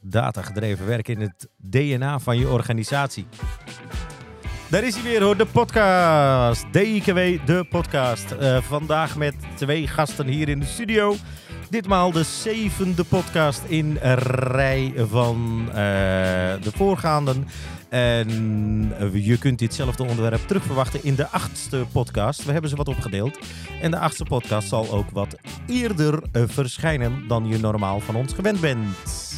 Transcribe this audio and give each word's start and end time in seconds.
Datagedreven 0.00 0.86
werken 0.86 1.14
in 1.14 1.20
het 1.20 1.48
DNA 1.56 2.18
van 2.18 2.38
je 2.38 2.48
organisatie. 2.48 3.26
Daar 4.70 4.84
is 4.84 4.94
hij 4.94 5.02
weer 5.02 5.22
hoor, 5.22 5.36
de 5.36 5.46
podcast. 5.46 6.72
DIKW, 6.72 7.46
de 7.46 7.66
podcast. 7.70 8.34
Uh, 8.40 8.62
vandaag 8.62 9.16
met 9.16 9.34
twee 9.54 9.86
gasten 9.86 10.26
hier 10.26 10.48
in 10.48 10.60
de 10.60 10.66
studio. 10.66 11.14
Ditmaal 11.70 12.12
de 12.12 12.22
zevende 12.22 13.04
podcast 13.04 13.62
in 13.66 13.98
rij 14.02 14.92
van 14.96 15.64
uh, 15.68 15.74
de 15.74 16.70
voorgaanden. 16.74 17.48
En 17.88 18.28
je 19.12 19.38
kunt 19.38 19.58
ditzelfde 19.58 20.04
onderwerp 20.04 20.46
terugverwachten 20.46 21.04
in 21.04 21.14
de 21.14 21.28
achtste 21.28 21.86
podcast. 21.92 22.44
We 22.44 22.52
hebben 22.52 22.70
ze 22.70 22.76
wat 22.76 22.88
opgedeeld. 22.88 23.38
En 23.80 23.90
de 23.90 23.98
achtste 23.98 24.24
podcast 24.24 24.68
zal 24.68 24.90
ook 24.90 25.10
wat 25.10 25.36
eerder 25.66 26.22
uh, 26.32 26.42
verschijnen 26.46 27.28
dan 27.28 27.48
je 27.48 27.58
normaal 27.58 28.00
van 28.00 28.14
ons 28.14 28.32
gewend 28.32 28.60
bent. 28.60 29.29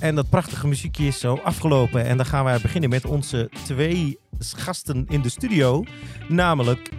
En 0.00 0.14
dat 0.14 0.28
prachtige 0.28 0.66
muziekje 0.66 1.06
is 1.06 1.20
zo 1.20 1.34
afgelopen. 1.34 2.04
En 2.04 2.16
dan 2.16 2.26
gaan 2.26 2.44
wij 2.44 2.60
beginnen 2.60 2.90
met 2.90 3.04
onze 3.04 3.50
twee 3.64 4.18
gasten 4.38 5.06
in 5.06 5.22
de 5.22 5.28
studio. 5.28 5.84
Namelijk 6.28 6.90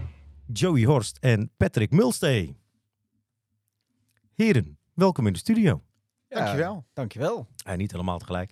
Joey 0.46 0.84
Horst 0.84 1.18
en 1.18 1.52
Patrick 1.58 1.92
Mulstee. 1.92 2.58
Heren, 4.36 4.78
welkom 4.94 5.28
in 5.28 5.34
de 5.34 5.40
studio. 5.40 5.84
Ja, 6.28 6.38
dankjewel. 6.38 6.86
Dankjewel. 6.94 7.48
En 7.66 7.78
niet 7.78 7.92
helemaal 7.92 8.20
tegelijk. 8.20 8.52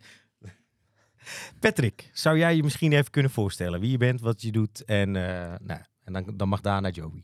Patrick, 1.60 2.10
zou 2.14 2.38
jij 2.38 2.56
je 2.56 2.64
misschien 2.64 2.92
even 2.92 3.12
kunnen 3.12 3.32
voorstellen 3.32 3.80
wie 3.80 3.92
je 3.92 3.98
bent, 3.98 4.22
wat 4.22 4.42
je 4.42 4.52
doet 4.52 4.86
en, 4.86 5.08
uh, 5.08 5.54
nou, 5.62 5.82
en 6.04 6.14
dan, 6.14 6.38
dan 6.38 6.50
mag 6.50 6.62
daarna 6.62 6.90
Joey. 6.90 7.24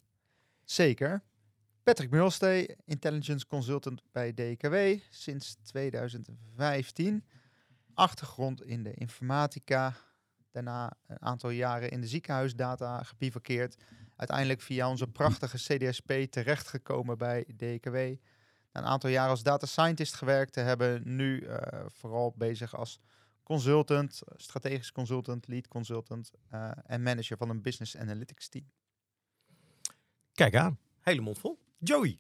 Zeker. 0.64 1.24
Patrick 1.84 2.10
Mulstee, 2.10 2.76
Intelligence 2.86 3.48
Consultant 3.48 4.02
bij 4.12 4.34
DKW 4.34 4.76
sinds 5.10 5.56
2015. 5.64 7.24
Achtergrond 7.94 8.64
in 8.64 8.84
de 8.84 8.94
informatica. 8.94 9.94
Daarna 10.52 10.94
een 11.08 11.22
aantal 11.22 11.50
jaren 11.50 11.90
in 11.92 12.02
de 12.02 12.08
ziekenhuisdata 12.08 13.04
gebivakkeerd. 13.04 13.84
Uiteindelijk 14.16 14.62
via 14.62 14.90
onze 14.90 15.08
prachtige 15.08 15.58
CDSP 15.58 16.12
terechtgekomen 16.30 17.18
bij 17.18 17.44
DKW. 17.58 17.96
Na 18.72 18.82
een 18.82 18.86
aantal 18.86 19.10
jaren 19.10 19.30
als 19.30 19.44
data 19.44 19.66
scientist 19.66 20.14
gewerkt 20.14 20.54
te 20.54 20.60
hebben. 20.60 21.16
Nu 21.16 21.42
uh, 21.42 21.58
vooral 21.88 22.34
bezig 22.38 22.76
als 22.76 23.00
consultant, 23.44 24.22
strategisch 24.36 24.92
consultant, 24.92 25.48
lead 25.48 25.68
consultant 25.68 26.32
uh, 26.54 26.72
en 26.86 27.04
manager 27.04 27.38
van 27.38 27.50
een 27.50 27.62
business 27.62 27.98
analytics 27.98 28.50
team. 28.50 28.72
Kijk 30.34 30.56
aan, 30.56 30.80
hele 31.00 31.22
mond 31.22 31.40
vol. 31.40 31.62
Joey. 31.84 32.20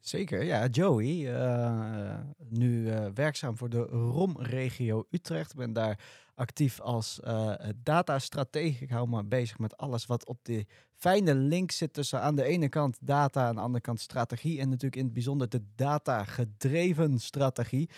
Zeker, 0.00 0.42
ja, 0.42 0.66
Joey. 0.66 1.06
Uh, 1.06 2.18
nu 2.48 2.86
uh, 2.86 3.06
werkzaam 3.14 3.56
voor 3.56 3.68
de 3.68 3.82
ROM-regio 3.82 5.06
Utrecht. 5.10 5.50
Ik 5.50 5.56
ben 5.56 5.72
daar 5.72 5.98
actief 6.34 6.80
als 6.80 7.20
uh, 7.24 7.54
datastratege. 7.76 8.84
Ik 8.84 8.90
hou 8.90 9.08
me 9.08 9.24
bezig 9.24 9.58
met 9.58 9.76
alles 9.76 10.06
wat 10.06 10.26
op 10.26 10.38
de 10.42 10.66
fijne 10.94 11.34
link 11.34 11.70
zit 11.70 11.92
tussen 11.92 12.20
aan 12.20 12.36
de 12.36 12.44
ene 12.44 12.68
kant 12.68 12.98
data, 13.00 13.46
aan 13.46 13.54
de 13.54 13.60
andere 13.60 13.82
kant 13.82 14.00
strategie. 14.00 14.60
En 14.60 14.68
natuurlijk 14.68 14.96
in 14.96 15.04
het 15.04 15.12
bijzonder 15.12 15.48
de 15.48 15.64
data-gedreven 15.74 17.18
strategie. 17.18 17.90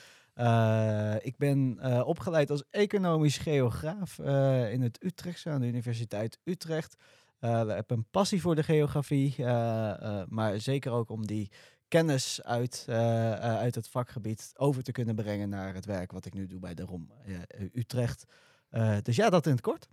ik 1.21 1.37
ben 1.37 1.79
opgeleid 2.05 2.51
als 2.51 2.65
economisch 2.71 3.39
geograaf 3.39 4.19
in 4.71 4.83
het 4.83 5.05
Utrechtse 5.05 5.51
aan 5.51 5.61
de 5.61 5.67
Universiteit 5.67 6.39
Utrecht. 6.45 6.97
Uh, 7.45 7.63
we 7.63 7.73
hebben 7.73 7.97
een 7.97 8.07
passie 8.11 8.41
voor 8.41 8.55
de 8.55 8.63
geografie, 8.63 9.35
uh, 9.39 9.47
uh, 9.47 10.23
maar 10.29 10.61
zeker 10.61 10.93
ook 10.93 11.11
om 11.11 11.27
die 11.27 11.51
kennis 11.89 12.43
uit, 12.43 12.87
uit 13.41 13.75
het 13.75 13.89
vakgebied 13.89 14.53
over 14.57 14.83
te 14.83 14.93
kunnen 14.93 15.15
brengen 15.15 15.49
naar 15.49 15.75
het 15.75 15.85
werk 15.85 16.13
wat 16.13 16.27
ik 16.27 16.35
nu 16.35 16.47
doe 16.47 16.61
bij 16.61 16.75
de 16.75 16.83
ROM 16.83 17.11
Utrecht. 17.73 18.25
dus 19.03 19.17
ja, 19.17 19.31
dat 19.31 19.47
in 19.47 19.53
het 19.53 19.61
kort. 19.61 19.89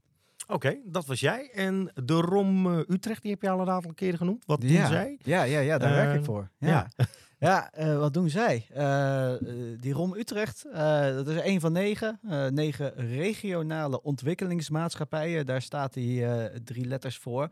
Oké, 0.48 0.78
dat 0.86 1.06
was 1.06 1.20
jij. 1.20 1.50
En 1.54 1.92
de 2.04 2.14
ROM 2.14 2.66
Utrecht, 2.68 3.22
die 3.22 3.32
heb 3.32 3.42
je 3.42 3.50
al 3.50 3.62
een 3.62 3.70
aantal 3.70 3.94
keren 3.94 4.18
genoemd. 4.18 4.46
Wat 4.46 4.62
doen 4.62 4.70
ja. 4.70 4.88
zij? 4.88 5.18
Ja, 5.22 5.44
ja, 5.44 5.60
ja 5.60 5.78
daar 5.78 5.96
werk 5.96 6.18
ik 6.18 6.26
voor. 6.26 6.50
ja. 6.58 6.68
ja. 6.68 7.06
Ja, 7.42 7.72
uh, 7.80 7.98
wat 7.98 8.14
doen 8.14 8.30
zij? 8.30 8.68
Uh, 8.78 9.34
die 9.80 9.94
ROM 9.94 10.14
Utrecht, 10.16 10.66
dat 11.14 11.28
is 11.28 11.44
een 11.44 11.60
van 11.60 11.72
negen. 11.72 12.20
negen 12.54 12.94
regionale 12.96 14.02
ontwikkelingsmaatschappijen. 14.02 15.46
Daar 15.46 15.62
staat 15.62 15.94
die 15.94 16.26
drie 16.64 16.86
letters 16.86 17.18
voor. 17.18 17.50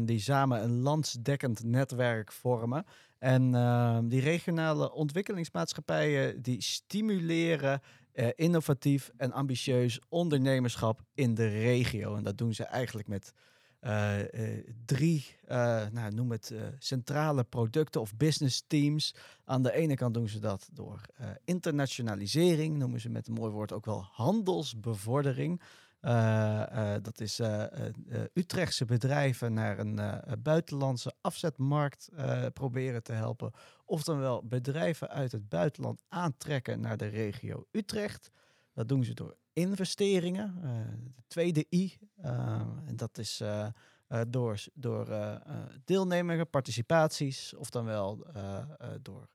Die 0.00 0.20
samen 0.20 0.62
een 0.62 0.80
landsdekkend 0.80 1.64
netwerk 1.64 2.32
vormen. 2.32 2.84
En 3.18 3.50
die 4.08 4.20
regionale 4.20 4.92
ontwikkelingsmaatschappijen 4.92 6.42
die 6.42 6.62
stimuleren 6.62 7.80
innovatief 8.34 9.10
en 9.16 9.32
ambitieus 9.32 10.00
ondernemerschap 10.08 11.00
in 11.14 11.34
de 11.34 11.48
regio. 11.48 12.16
En 12.16 12.22
dat 12.22 12.38
doen 12.38 12.54
ze 12.54 12.64
eigenlijk 12.64 13.08
met 13.08 13.32
drie, 14.84 15.36
uh, 15.48 15.86
nou, 15.92 16.14
noem 16.14 16.30
het 16.30 16.54
centrale 16.78 17.44
producten 17.44 18.00
of 18.00 18.16
business 18.16 18.64
teams. 18.66 19.14
Aan 19.44 19.62
de 19.62 19.72
ene 19.72 19.94
kant 19.94 20.14
doen 20.14 20.28
ze 20.28 20.38
dat 20.38 20.68
door 20.72 21.00
internationalisering, 21.44 22.76
noemen 22.76 23.00
ze 23.00 23.08
met 23.08 23.26
een 23.26 23.34
mooi 23.34 23.52
woord 23.52 23.72
ook 23.72 23.84
wel 23.84 24.06
handelsbevordering. 24.10 25.62
dat 27.02 27.20
is 27.20 27.40
Utrechtse 28.34 28.84
bedrijven 28.84 29.52
naar 29.52 29.78
een 29.78 30.00
buitenlandse 30.42 31.14
afzetmarkt 31.20 32.08
proberen 32.52 33.02
te 33.02 33.12
helpen. 33.12 33.52
Of 33.84 34.02
dan 34.02 34.18
wel 34.18 34.44
bedrijven 34.44 35.08
uit 35.08 35.32
het 35.32 35.48
buitenland 35.48 36.02
aantrekken 36.08 36.80
naar 36.80 36.96
de 36.96 37.08
regio 37.08 37.66
Utrecht. 37.70 38.30
Dat 38.72 38.88
doen 38.88 39.04
ze 39.04 39.14
door 39.14 39.36
investeringen. 39.58 40.54
Uh, 40.64 40.70
de 41.14 41.22
tweede 41.26 41.66
I, 41.72 41.98
uh, 42.24 42.60
en 42.86 42.96
dat 42.96 43.18
is 43.18 43.40
uh, 43.40 43.66
door, 44.28 44.64
door 44.74 45.08
deelnemingen, 45.84 46.50
participaties, 46.50 47.54
of 47.54 47.70
dan 47.70 47.84
wel 47.84 48.26
door 49.02 49.28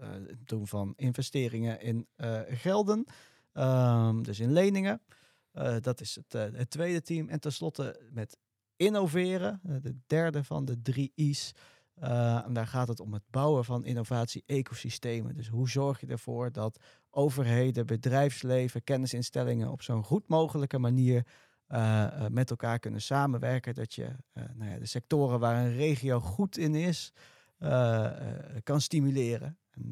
het 0.00 0.48
doen 0.48 0.66
van 0.66 0.92
investeringen 0.96 1.80
in 1.80 2.06
gelden, 2.48 3.06
um, 3.52 4.22
dus 4.22 4.40
in 4.40 4.52
leningen. 4.52 5.00
dat 5.80 6.00
is 6.00 6.14
het, 6.14 6.32
het, 6.56 6.70
tweede 6.70 7.02
team. 7.02 7.28
En 7.28 7.40
tenslotte 7.40 8.00
met 8.12 8.38
innoveren, 8.76 9.60
de 9.62 9.96
derde 10.06 10.44
van 10.44 10.64
de 10.64 10.82
drie 10.82 11.12
I's. 11.14 11.52
En 11.94 12.52
daar 12.52 12.66
gaat 12.66 12.88
het 12.88 13.00
om 13.00 13.12
het 13.12 13.30
bouwen 13.30 13.64
van 13.64 13.84
innovatie-ecosystemen. 13.84 15.34
Dus 15.34 15.48
hoe 15.48 15.68
zorg 15.68 16.00
je 16.00 16.06
ervoor 16.06 16.52
dat 16.52 16.78
overheden, 17.18 17.86
bedrijfsleven, 17.86 18.84
kennisinstellingen 18.84 19.70
op 19.70 19.82
zo'n 19.82 20.04
goed 20.04 20.28
mogelijke 20.28 20.78
manier 20.78 21.26
uh, 21.68 21.78
uh, 21.78 22.26
met 22.30 22.50
elkaar 22.50 22.78
kunnen 22.78 23.02
samenwerken. 23.02 23.74
Dat 23.74 23.94
je 23.94 24.08
nou 24.32 24.70
ja, 24.70 24.78
de 24.78 24.86
sectoren 24.86 25.40
waar 25.40 25.64
een 25.64 25.76
regio 25.76 26.20
goed 26.20 26.58
in 26.58 26.74
is, 26.74 27.12
kan 28.62 28.80
stimuleren. 28.80 29.58
En 29.70 29.90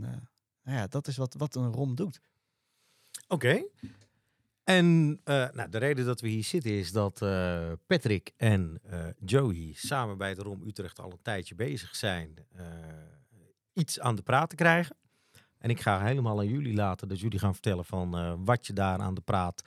nou 0.63 0.77
ja, 0.79 0.87
dat 0.87 1.07
is 1.07 1.17
wat, 1.17 1.35
wat 1.35 1.55
een 1.55 1.73
ROM 1.73 1.95
doet. 1.95 2.21
Oké. 3.29 3.63
En 4.65 5.21
nou, 5.25 5.69
de 5.71 5.79
reden 5.79 6.05
dat 6.05 6.21
we 6.21 6.29
hier 6.29 6.45
zitten 6.45 6.71
is 6.71 6.93
dat 6.93 7.19
Patrick 7.87 8.33
en 8.37 8.81
Joey 9.25 9.73
samen 9.75 10.19
bij 10.19 10.35
de 10.35 10.43
ROM 10.43 10.63
Utrecht 10.67 11.01
al 11.01 11.11
een 11.11 11.23
tijdje 11.23 11.55
bezig 11.55 11.97
zijn 11.97 12.35
iets 13.73 14.01
aan 14.01 14.15
de 14.15 14.23
praat 14.23 14.51
te 14.51 14.57
krijgen. 14.57 14.97
En 15.59 15.71
ik 15.71 15.81
ga 15.81 16.05
helemaal 16.05 16.39
aan 16.39 16.49
jullie 16.49 16.75
laten 16.75 17.09
dat 17.09 17.21
jullie 17.21 17.39
gaan 17.39 17.53
vertellen 17.53 17.85
van 17.85 18.45
wat 18.45 18.67
je 18.67 18.73
daar 18.73 18.99
aan 18.99 19.15
de 19.15 19.21
praat 19.21 19.63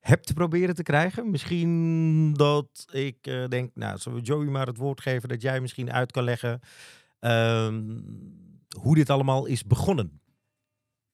hebt 0.00 0.26
te 0.26 0.34
proberen 0.34 0.74
te 0.74 0.82
krijgen. 0.82 1.30
Misschien 1.30 2.32
dat 2.34 2.86
ik 2.90 3.22
denk, 3.48 3.70
nou, 3.74 3.98
zullen 3.98 4.18
we 4.18 4.24
Joey 4.24 4.46
maar 4.46 4.66
het 4.66 4.76
woord 4.76 5.00
geven 5.00 5.28
dat 5.28 5.42
jij 5.42 5.60
misschien 5.60 5.92
uit 5.92 6.12
kan 6.12 6.24
leggen 6.24 6.60
ehm, 7.18 8.00
hoe 8.80 8.94
dit 8.94 9.10
allemaal 9.10 9.46
is 9.46 9.64
begonnen. 9.64 10.20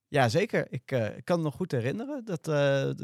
Ja, 0.08 0.28
zeker. 0.28 0.66
Ik 0.70 0.92
uh, 0.92 1.06
kan 1.24 1.38
me 1.38 1.44
nog 1.44 1.54
goed 1.54 1.72
herinneren 1.72 2.24
dat 2.24 2.42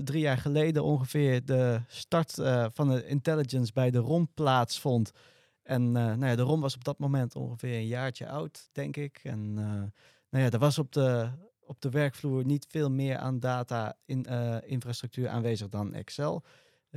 drie 0.05 0.21
jaar 0.21 0.39
geleden 0.39 0.85
ongeveer 0.85 1.45
de 1.45 1.81
start 1.87 2.35
van 2.73 2.89
de 2.89 3.07
intelligence 3.07 3.73
bij 3.73 3.91
de 3.91 3.99
ROM 3.99 4.29
plaatsvond. 4.35 5.13
En 5.63 5.93
nou 5.93 6.27
ja, 6.27 6.37
de 6.37 6.43
ROM 6.43 6.61
was 6.61 6.75
op 6.75 6.85
dat 6.85 6.99
moment 6.99 7.35
ongeveer 7.35 7.75
een 7.75 7.87
jaartje 7.87 8.29
oud, 8.29 8.69
denk 8.73 8.97
ik. 8.97 9.21
En 9.23 9.59
nou 10.31 10.45
ja, 10.45 10.51
er 10.51 10.59
was 10.59 10.79
op 10.79 10.93
de, 10.93 11.31
op 11.61 11.81
de 11.81 11.91
werkvloer 11.91 12.45
niet 12.45 12.67
veel 12.69 12.91
meer 12.91 13.17
aan 13.19 13.41
data 13.41 13.97
in, 14.05 14.25
infrastructuur 14.67 15.29
aanwezig 15.29 15.69
dan 15.69 15.95
Excel. 15.95 16.45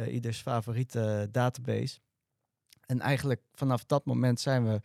ieders 0.08 0.42
favoriete 0.42 1.28
database. 1.32 2.00
En 2.86 3.00
eigenlijk 3.00 3.42
vanaf 3.54 3.86
dat 3.86 4.06
moment 4.06 4.40
zijn 4.40 4.64
we 4.64 4.82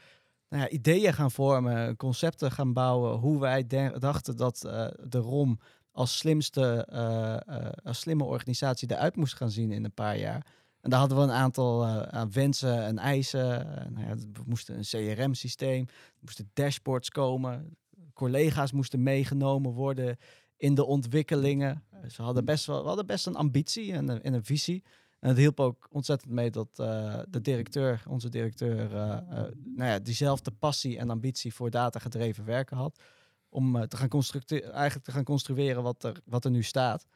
nou 0.48 0.62
ja, 0.62 0.68
ideeën 0.68 1.14
gaan 1.14 1.30
vormen, 1.30 1.96
concepten 1.96 2.52
gaan 2.52 2.72
bouwen, 2.72 3.18
hoe 3.18 3.40
wij 3.40 3.66
dachten 3.98 4.36
dat 4.36 4.62
uh, 4.66 4.86
de 5.04 5.18
ROM 5.18 5.60
als 5.92 6.18
slimste, 6.18 6.88
uh, 6.92 7.70
als 7.82 7.98
slimme 7.98 8.24
organisatie 8.24 8.90
eruit 8.90 9.16
moest 9.16 9.34
gaan 9.34 9.50
zien 9.50 9.72
in 9.72 9.84
een 9.84 9.92
paar 9.92 10.18
jaar. 10.18 10.46
En 10.80 10.90
daar 10.90 10.98
hadden 10.98 11.18
we 11.18 11.24
een 11.24 11.30
aantal 11.30 11.86
aan 11.86 12.32
wensen 12.32 12.84
en 12.84 12.98
eisen. 12.98 13.66
nou 13.92 14.06
ja, 14.06 14.14
we 14.16 14.42
moesten 14.46 14.76
een 14.76 15.14
CRM-systeem, 15.14 15.86
er 15.88 16.20
moesten 16.20 16.50
dashboards 16.52 17.10
komen, 17.10 17.76
collega's 18.18 18.72
moesten 18.72 19.02
meegenomen 19.02 19.72
worden 19.72 20.18
in 20.56 20.74
de 20.74 20.84
ontwikkelingen. 20.84 21.84
Eh, 21.90 22.08
ze 22.08 22.22
hadden 22.22 22.44
best 22.44 22.66
wel, 22.66 22.80
we 22.80 22.86
hadden 22.86 23.06
best 23.06 23.26
een 23.26 23.36
ambitie 23.36 23.92
en 23.92 24.08
een, 24.08 24.22
en 24.22 24.32
een 24.32 24.44
visie. 24.44 24.84
En 25.18 25.28
het 25.28 25.38
hielp 25.38 25.60
ook 25.60 25.88
ontzettend 25.90 26.32
mee 26.32 26.50
dat 26.50 26.68
uh, 26.80 27.20
de 27.28 27.40
directeur, 27.40 28.02
onze 28.08 28.28
directeur, 28.28 28.92
uh, 28.92 29.20
nou 29.64 29.90
ja, 29.90 29.98
diezelfde 29.98 30.50
passie 30.50 30.98
en 30.98 31.10
ambitie 31.10 31.54
voor 31.54 31.70
data 31.70 31.98
gedreven 31.98 32.44
werken 32.44 32.76
had. 32.76 33.00
Om 33.48 33.88
te 33.88 33.96
gaan 33.96 34.22
eigenlijk 34.48 35.04
te 35.04 35.12
gaan 35.12 35.24
construeren 35.24 35.82
wat 35.82 36.04
er, 36.04 36.20
wat 36.24 36.44
er 36.44 36.50
nu 36.50 36.62
staat. 36.62 37.06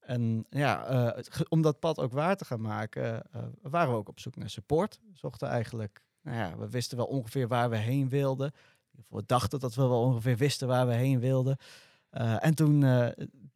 En 0.00 0.46
ja, 0.50 1.16
om 1.48 1.62
dat 1.62 1.78
pad 1.78 1.98
ook 1.98 2.12
waar 2.12 2.36
te 2.36 2.44
gaan 2.44 2.60
maken, 2.60 3.26
waren 3.62 3.90
we 3.90 3.98
ook 3.98 4.08
op 4.08 4.20
zoek 4.20 4.36
naar 4.36 4.50
support. 4.50 5.00
We 5.02 5.16
zochten 5.16 5.48
eigenlijk, 5.48 6.04
nou 6.22 6.36
ja, 6.36 6.56
we 6.56 6.68
wisten 6.70 6.96
wel 6.96 7.06
ongeveer 7.06 7.48
waar 7.48 7.70
we 7.70 7.76
heen 7.76 8.08
wilden. 8.08 8.52
We 9.08 9.22
dachten 9.26 9.60
dat 9.60 9.74
we 9.74 9.82
wel 9.82 10.02
ongeveer 10.02 10.36
wisten 10.36 10.68
waar 10.68 10.86
we 10.86 10.94
heen 10.94 11.20
wilden. 11.20 11.58
Uh, 12.18 12.44
en 12.44 12.54
toen 12.54 12.82
uh, 12.82 13.08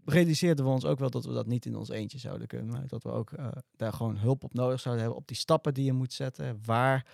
realiseerden 0.05 0.65
we 0.65 0.71
ons 0.71 0.85
ook 0.85 0.99
wel 0.99 1.11
dat 1.11 1.25
we 1.25 1.33
dat 1.33 1.47
niet 1.47 1.67
in 1.67 1.77
ons 1.77 1.89
eentje 1.89 2.19
zouden 2.19 2.47
kunnen. 2.47 2.67
Maar 2.69 2.87
dat 2.87 3.03
we 3.03 3.11
ook 3.11 3.31
uh, 3.31 3.47
daar 3.77 3.93
gewoon 3.93 4.17
hulp 4.17 4.45
op 4.45 4.55
nodig 4.55 4.81
zouden 4.81 5.05
hebben. 5.05 5.23
Op 5.23 5.29
die 5.29 5.37
stappen 5.37 5.75
die 5.75 5.85
je 5.85 5.93
moet 5.93 6.13
zetten. 6.13 6.61
Waar 6.65 7.07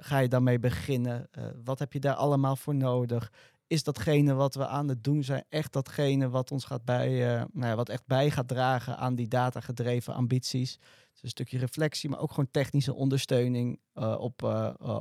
ga 0.00 0.18
je 0.18 0.28
daarmee 0.28 0.58
beginnen? 0.58 1.28
wat 1.64 1.78
heb 1.78 1.92
je 1.92 2.00
daar 2.00 2.14
allemaal 2.14 2.56
voor 2.56 2.74
nodig? 2.74 3.32
Is 3.66 3.82
datgene 3.82 4.34
wat 4.34 4.54
we 4.54 4.66
aan 4.66 4.88
het 4.88 5.04
doen 5.04 5.24
zijn 5.24 5.44
echt 5.48 5.72
datgene 5.72 6.28
wat 6.28 6.50
ons 6.50 6.64
gaat 6.64 6.84
bij, 6.84 7.08
nou 7.52 7.66
ja, 7.66 7.74
wat 7.74 7.88
echt 7.88 8.06
bij 8.06 8.30
gaat 8.30 8.48
dragen 8.48 8.96
aan 8.96 9.14
die 9.14 9.28
datagedreven 9.28 10.14
ambities? 10.14 10.78
Dus 11.12 11.22
een 11.22 11.28
stukje 11.28 11.58
reflectie, 11.58 12.10
maar 12.10 12.20
ook 12.20 12.30
gewoon 12.30 12.50
technische 12.50 12.94
ondersteuning 12.94 13.80
op, 14.18 14.42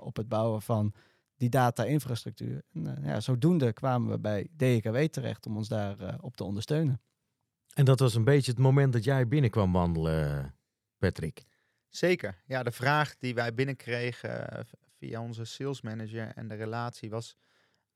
op 0.01 0.15
het 0.15 0.29
bouwen 0.29 0.61
van 0.61 0.93
die 1.39 1.49
data-infrastructuur. 1.49 2.63
En 2.73 2.85
uh, 2.85 3.05
ja, 3.05 3.19
zodoende 3.19 3.73
kwamen 3.73 4.09
we 4.09 4.19
bij 4.19 4.47
DKW 4.57 4.97
terecht 4.97 5.45
om 5.45 5.57
ons 5.57 5.67
daar 5.67 6.01
uh, 6.01 6.13
op 6.21 6.35
te 6.35 6.43
ondersteunen. 6.43 7.01
En 7.73 7.85
dat 7.85 7.99
was 7.99 8.15
een 8.15 8.23
beetje 8.23 8.51
het 8.51 8.59
moment 8.59 8.93
dat 8.93 9.03
jij 9.03 9.27
binnenkwam 9.27 9.71
wandelen, 9.71 10.55
Patrick. 10.97 11.43
Zeker. 11.87 12.41
Ja, 12.45 12.63
de 12.63 12.71
vraag 12.71 13.17
die 13.17 13.33
wij 13.33 13.53
binnenkregen 13.53 14.53
uh, 14.53 14.59
via 14.97 15.21
onze 15.21 15.45
sales 15.45 15.81
manager 15.81 16.31
en 16.35 16.47
de 16.47 16.55
relatie 16.55 17.09
was 17.09 17.35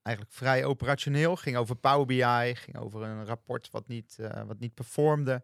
eigenlijk 0.01 0.36
vrij 0.36 0.66
operationeel. 0.66 1.36
Ging 1.36 1.57
over 1.57 1.75
Power 1.75 2.06
BI, 2.06 2.56
ging 2.56 2.78
over 2.78 3.01
een 3.01 3.25
rapport 3.25 3.69
wat 3.72 3.88
niet, 3.88 4.18
wat 4.46 4.60
niet 4.60 4.74
performde 4.74 5.44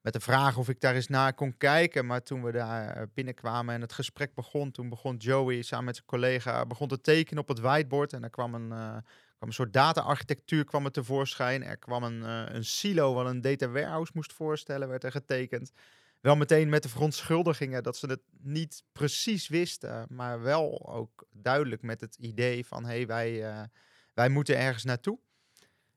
met 0.00 0.12
de 0.12 0.20
vraag 0.20 0.56
of 0.56 0.68
ik 0.68 0.80
daar 0.80 0.94
eens 0.94 1.08
naar 1.08 1.34
kon 1.34 1.56
kijken. 1.56 2.06
Maar 2.06 2.22
toen 2.22 2.42
we 2.42 2.52
daar 2.52 2.96
eh, 2.96 3.02
binnenkwamen 3.14 3.74
en 3.74 3.80
het 3.80 3.92
gesprek 3.92 4.34
begon, 4.34 4.70
toen 4.70 4.88
begon 4.88 5.16
Joey 5.16 5.62
samen 5.62 5.84
met 5.84 5.94
zijn 5.94 6.06
collega 6.06 6.66
begon 6.66 6.88
te 6.88 7.00
tekenen 7.00 7.42
op 7.42 7.48
het 7.48 7.58
whiteboard. 7.58 8.12
En 8.12 8.22
er 8.22 8.30
kwam 8.30 8.54
een, 8.54 8.70
uh, 8.70 8.96
kwam 9.36 9.48
een 9.48 9.52
soort 9.52 9.72
data-architectuur 9.72 10.64
kwam 10.64 10.84
er 10.84 10.90
tevoorschijn. 10.90 11.64
Er 11.64 11.76
kwam 11.76 12.02
een, 12.02 12.20
uh, 12.20 12.42
een 12.46 12.64
silo 12.64 13.14
wat 13.14 13.26
een 13.26 13.40
data 13.40 13.68
warehouse 13.68 14.12
moest 14.14 14.32
voorstellen, 14.32 14.88
werd 14.88 15.04
er 15.04 15.10
getekend. 15.10 15.72
Wel 16.20 16.36
meteen 16.36 16.68
met 16.68 16.82
de 16.82 16.88
verontschuldigingen 16.88 17.82
dat 17.82 17.96
ze 17.96 18.06
het 18.06 18.22
niet 18.40 18.84
precies 18.92 19.48
wisten, 19.48 20.06
maar 20.08 20.42
wel 20.42 20.88
ook 20.88 21.26
duidelijk 21.32 21.82
met 21.82 22.00
het 22.00 22.16
idee 22.16 22.66
van 22.66 22.84
hé, 22.84 22.90
hey, 22.90 23.06
wij, 23.06 23.68
wij 24.14 24.28
moeten 24.28 24.58
ergens 24.58 24.84
naartoe. 24.84 25.18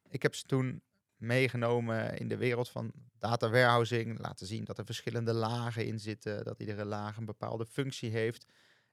Ik 0.10 0.22
heb 0.22 0.36
ze 0.36 0.44
toen 0.44 0.82
meegenomen 1.22 2.18
in 2.18 2.28
de 2.28 2.38
wereld 2.38 2.70
van 2.70 2.92
data 3.18 3.50
warehousing. 3.50 4.20
Laten 4.20 4.48
zien 4.48 4.64
dat 4.64 4.78
er 4.78 4.86
verschillende 4.86 5.34
lagen 5.34 5.86
in 5.86 6.00
zitten, 6.00 6.44
dat 6.44 6.60
iedere 6.60 6.86
laag 6.86 7.18
een 7.18 7.26
bepaalde 7.26 7.66
functie 7.66 8.10
heeft. 8.10 8.46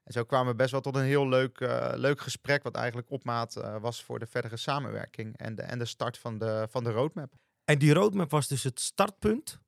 En 0.03 0.13
zo 0.13 0.23
kwamen 0.23 0.51
we 0.51 0.57
best 0.57 0.71
wel 0.71 0.81
tot 0.81 0.95
een 0.95 1.03
heel 1.03 1.27
leuk, 1.27 1.59
uh, 1.59 1.91
leuk 1.95 2.21
gesprek, 2.21 2.63
wat 2.63 2.75
eigenlijk 2.75 3.09
opmaat 3.11 3.55
uh, 3.57 3.81
was 3.81 4.03
voor 4.03 4.19
de 4.19 4.27
verdere 4.27 4.57
samenwerking 4.57 5.37
en 5.37 5.55
de, 5.55 5.61
en 5.61 5.79
de 5.79 5.85
start 5.85 6.17
van 6.17 6.37
de, 6.37 6.67
van 6.69 6.83
de 6.83 6.91
roadmap. 6.91 7.33
En 7.63 7.79
die 7.79 7.93
roadmap 7.93 8.31
was 8.31 8.47
dus 8.47 8.63
het 8.63 8.79
startpunt 8.79 9.59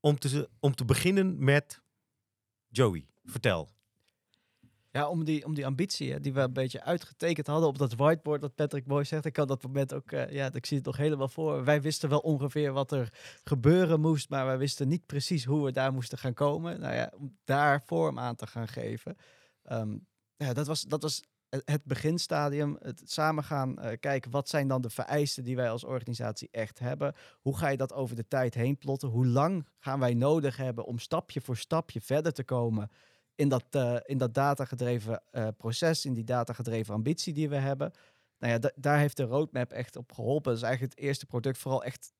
om 0.00 0.18
te, 0.18 0.48
om 0.60 0.74
te 0.74 0.84
beginnen 0.84 1.44
met 1.44 1.82
Joey. 2.68 3.06
Vertel. 3.24 3.77
Ja, 4.98 5.08
om 5.08 5.24
die, 5.24 5.44
om 5.44 5.54
die 5.54 5.66
ambitie 5.66 6.20
die 6.20 6.32
we 6.32 6.40
een 6.40 6.52
beetje 6.52 6.82
uitgetekend 6.82 7.46
hadden 7.46 7.68
op 7.68 7.78
dat 7.78 7.94
whiteboard 7.94 8.40
dat 8.40 8.54
Patrick 8.54 8.86
mooi 8.86 9.04
zegt. 9.04 9.24
Ik 9.24 9.36
had 9.36 9.48
dat 9.48 9.62
moment 9.62 9.94
ook, 9.94 10.12
uh, 10.12 10.30
ja, 10.30 10.52
ik 10.52 10.66
zie 10.66 10.76
het 10.76 10.86
nog 10.86 10.96
helemaal 10.96 11.28
voor. 11.28 11.64
Wij 11.64 11.82
wisten 11.82 12.08
wel 12.08 12.18
ongeveer 12.18 12.72
wat 12.72 12.92
er 12.92 13.12
gebeuren 13.44 14.00
moest, 14.00 14.28
maar 14.28 14.46
wij 14.46 14.58
wisten 14.58 14.88
niet 14.88 15.06
precies 15.06 15.44
hoe 15.44 15.64
we 15.64 15.72
daar 15.72 15.92
moesten 15.92 16.18
gaan 16.18 16.34
komen. 16.34 16.80
Nou 16.80 16.94
ja, 16.94 17.12
om 17.16 17.36
daar 17.44 17.82
vorm 17.82 18.18
aan 18.18 18.34
te 18.34 18.46
gaan 18.46 18.68
geven. 18.68 19.16
Um, 19.72 20.06
ja, 20.36 20.52
dat 20.52 20.66
was, 20.66 20.82
dat 20.82 21.02
was 21.02 21.22
het 21.48 21.84
beginstadium, 21.84 22.76
het 22.80 23.02
samen 23.04 23.44
gaan 23.44 23.78
uh, 23.78 23.90
kijken 24.00 24.30
wat 24.30 24.48
zijn 24.48 24.68
dan 24.68 24.80
de 24.80 24.90
vereisten 24.90 25.44
die 25.44 25.56
wij 25.56 25.70
als 25.70 25.84
organisatie 25.84 26.48
echt 26.50 26.78
hebben. 26.78 27.14
Hoe 27.40 27.56
ga 27.56 27.68
je 27.68 27.76
dat 27.76 27.92
over 27.92 28.16
de 28.16 28.28
tijd 28.28 28.54
heen 28.54 28.78
plotten? 28.78 29.08
Hoe 29.08 29.26
lang 29.26 29.66
gaan 29.78 30.00
wij 30.00 30.14
nodig 30.14 30.56
hebben 30.56 30.84
om 30.84 30.98
stapje 30.98 31.40
voor 31.40 31.56
stapje 31.56 32.00
verder 32.00 32.32
te 32.32 32.44
komen 32.44 32.90
in 33.38 33.48
dat, 33.48 33.64
uh, 33.70 33.96
in 34.04 34.18
dat 34.18 34.34
datagedreven 34.34 35.22
uh, 35.32 35.48
proces, 35.56 36.04
in 36.04 36.14
die 36.14 36.24
datagedreven 36.24 36.94
ambitie 36.94 37.32
die 37.32 37.48
we 37.48 37.56
hebben. 37.56 37.92
Nou 38.38 38.52
ja, 38.52 38.70
daar 38.74 38.98
heeft 38.98 39.16
de 39.16 39.22
roadmap 39.22 39.72
echt 39.72 39.96
op 39.96 40.12
geholpen. 40.12 40.52
Is 40.52 40.62
eigenlijk 40.62 40.94
het 40.94 41.04
eerste 41.04 41.26
product 41.26 41.58
vooral 41.58 41.84
echt 41.84 42.12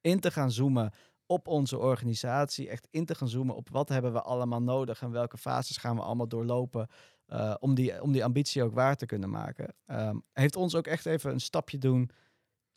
in 0.00 0.20
te 0.20 0.30
gaan 0.30 0.50
zoomen 0.50 0.92
op 1.26 1.48
onze 1.48 1.78
organisatie. 1.78 2.68
Echt 2.68 2.88
in 2.90 3.04
te 3.04 3.14
gaan 3.14 3.28
zoomen 3.28 3.54
op 3.54 3.68
wat 3.68 3.88
hebben 3.88 4.12
we 4.12 4.22
allemaal 4.22 4.62
nodig 4.62 5.02
en 5.02 5.10
welke 5.10 5.38
fases 5.38 5.76
gaan 5.76 5.96
we 5.96 6.02
allemaal 6.02 6.28
doorlopen 6.28 6.88
uh, 7.28 7.54
om, 7.60 7.74
die, 7.74 8.02
om 8.02 8.12
die 8.12 8.24
ambitie 8.24 8.62
ook 8.62 8.74
waar 8.74 8.96
te 8.96 9.06
kunnen 9.06 9.30
maken. 9.30 9.74
Um, 9.86 10.22
heeft 10.32 10.56
ons 10.56 10.74
ook 10.74 10.86
echt 10.86 11.06
even 11.06 11.32
een 11.32 11.40
stapje 11.40 11.78
doen 11.78 12.10